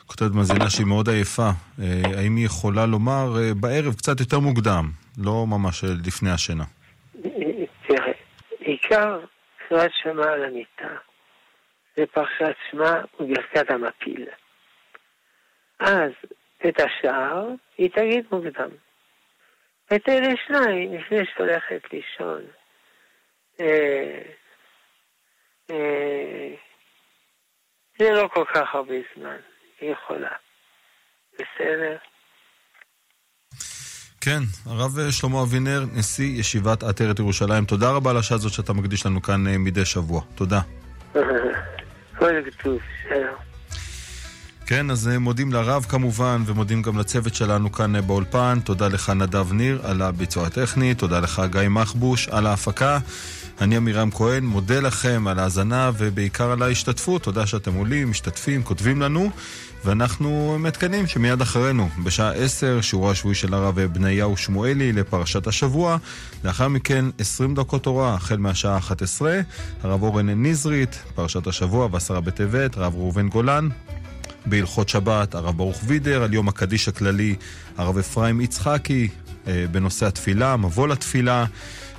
כותבת 0.06 0.34
מאזינה 0.34 0.70
שהיא 0.70 0.86
מאוד 0.86 1.08
עייפה. 1.08 1.48
האם 2.16 2.36
היא 2.36 2.46
יכולה 2.46 2.86
לומר 2.86 3.32
בערב 3.60 3.94
קצת 3.94 4.20
יותר 4.20 4.38
מוקדם, 4.38 4.84
לא 5.18 5.46
ממש 5.46 5.84
לפני 6.06 6.30
השינה? 6.30 6.64
תראה, 7.86 8.12
עיקר 8.58 9.18
קריאת 9.68 9.90
שמע 10.02 10.32
על 10.32 10.44
המיטה 10.44 10.94
זה 11.96 12.04
פרשת 12.14 12.56
שמע 12.70 12.92
וברכת 13.20 13.70
המפיל. 13.70 14.26
אז 15.80 16.10
את 16.68 16.80
השער 16.80 17.48
היא 17.78 17.90
תגיד 17.90 18.24
מוקדם. 18.32 18.70
את 19.96 20.08
אלה 20.08 20.34
שניים 20.46 20.94
לפני 20.94 21.18
שאת 21.26 21.38
הולכת 21.40 21.82
לישון. 21.92 22.42
אה, 23.60 24.22
אה, 25.70 26.54
זה 27.98 28.10
לא 28.10 28.28
כל 28.34 28.44
כך 28.54 28.74
הרבה 28.74 28.94
זמן, 29.16 29.36
היא 29.80 29.92
יכולה. 29.92 30.32
בסדר? 31.34 31.96
כן, 34.20 34.40
הרב 34.66 35.10
שלמה 35.10 35.42
אבינר, 35.42 35.80
נשיא 35.98 36.40
ישיבת 36.40 36.82
עטרת 36.82 37.18
ירושלים, 37.18 37.64
תודה 37.64 37.90
רבה 37.90 38.10
על 38.10 38.16
השעה 38.16 38.36
הזאת 38.36 38.52
שאתה 38.52 38.72
מקדיש 38.72 39.06
לנו 39.06 39.22
כאן 39.22 39.46
אה, 39.46 39.58
מדי 39.58 39.84
שבוע. 39.84 40.20
תודה. 40.34 40.60
כל 42.18 42.50
כתוב, 42.50 42.78
שלום. 43.08 43.51
כן, 44.72 44.90
אז 44.90 45.08
אה, 45.08 45.18
מודים 45.18 45.52
לרב 45.52 45.86
כמובן, 45.88 46.42
ומודים 46.46 46.82
גם 46.82 46.98
לצוות 46.98 47.34
שלנו 47.34 47.72
כאן 47.72 47.96
אה, 47.96 48.00
באולפן. 48.00 48.58
תודה 48.64 48.88
לך 48.88 49.10
נדב 49.10 49.52
ניר 49.52 49.80
על 49.82 50.02
הביצוע 50.02 50.46
הטכני, 50.46 50.94
תודה 50.94 51.20
לך 51.20 51.42
גיא 51.50 51.68
מחבוש 51.68 52.28
על 52.28 52.46
ההפקה. 52.46 52.98
אני 53.60 53.76
עמירם 53.76 54.10
כהן, 54.10 54.44
מודה 54.44 54.80
לכם 54.80 55.26
על 55.26 55.38
ההאזנה 55.38 55.90
ובעיקר 55.98 56.50
על 56.50 56.62
ההשתתפות. 56.62 57.22
תודה 57.22 57.46
שאתם 57.46 57.74
עולים, 57.74 58.10
משתתפים, 58.10 58.62
כותבים 58.62 59.02
לנו. 59.02 59.30
ואנחנו 59.84 60.56
מעדכנים 60.58 61.06
שמיד 61.06 61.40
אחרינו, 61.40 61.88
בשעה 62.04 62.32
עשר, 62.32 62.80
שיעורו 62.80 63.10
השבועי 63.10 63.34
של 63.34 63.54
הרב 63.54 63.80
בניהו 63.80 64.36
שמואלי 64.36 64.92
לפרשת 64.92 65.46
השבוע. 65.46 65.96
לאחר 66.44 66.68
מכן, 66.68 67.04
עשרים 67.18 67.54
דקות 67.54 67.82
תורה, 67.82 68.14
החל 68.14 68.36
מהשעה 68.36 68.78
11, 68.78 69.40
הרב 69.82 70.02
אורן 70.02 70.28
נזרית, 70.28 71.02
פרשת 71.14 71.46
השבוע 71.46 71.88
ועשרה 71.92 72.20
בטבת, 72.20 72.76
הרב 72.76 72.94
ראובן 72.94 73.28
גולן. 73.28 73.68
בהלכות 74.46 74.88
שבת, 74.88 75.34
הרב 75.34 75.56
ברוך 75.56 75.80
וידר, 75.86 76.22
על 76.22 76.34
יום 76.34 76.48
הקדיש 76.48 76.88
הכללי, 76.88 77.34
הרב 77.76 77.98
אפרים 77.98 78.40
יצחקי, 78.40 79.08
אה, 79.46 79.64
בנושא 79.70 80.06
התפילה, 80.06 80.56
מבוא 80.56 80.88
לתפילה. 80.88 81.44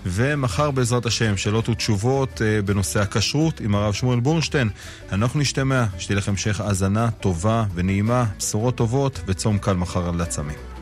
ומחר 0.06 0.72
בעזרת 0.72 1.06
השם, 1.06 1.38
שאלות 1.38 1.70
ותשובות 1.70 2.41
אה, 2.41 2.62
בנושא 2.62 3.02
הכשרות 3.02 3.60
עם 3.60 3.76
הרב 3.76 3.94
שמואל 3.94 4.20
בורנשטיין. 4.20 4.70
אנחנו 5.12 5.39
נשתמע, 5.39 5.86
שתהיה 5.98 6.18
לכם 6.18 6.32
המשך 6.32 6.62
האזנה 6.62 7.12
טובה 7.12 7.66
ונעימה, 7.74 8.26
בשורות 8.39 8.76
טובות 8.76 9.20
וצום 9.26 9.58
קל 9.58 9.74
מחר 9.74 10.10
על 10.10 10.22
הצמים. 10.22 10.72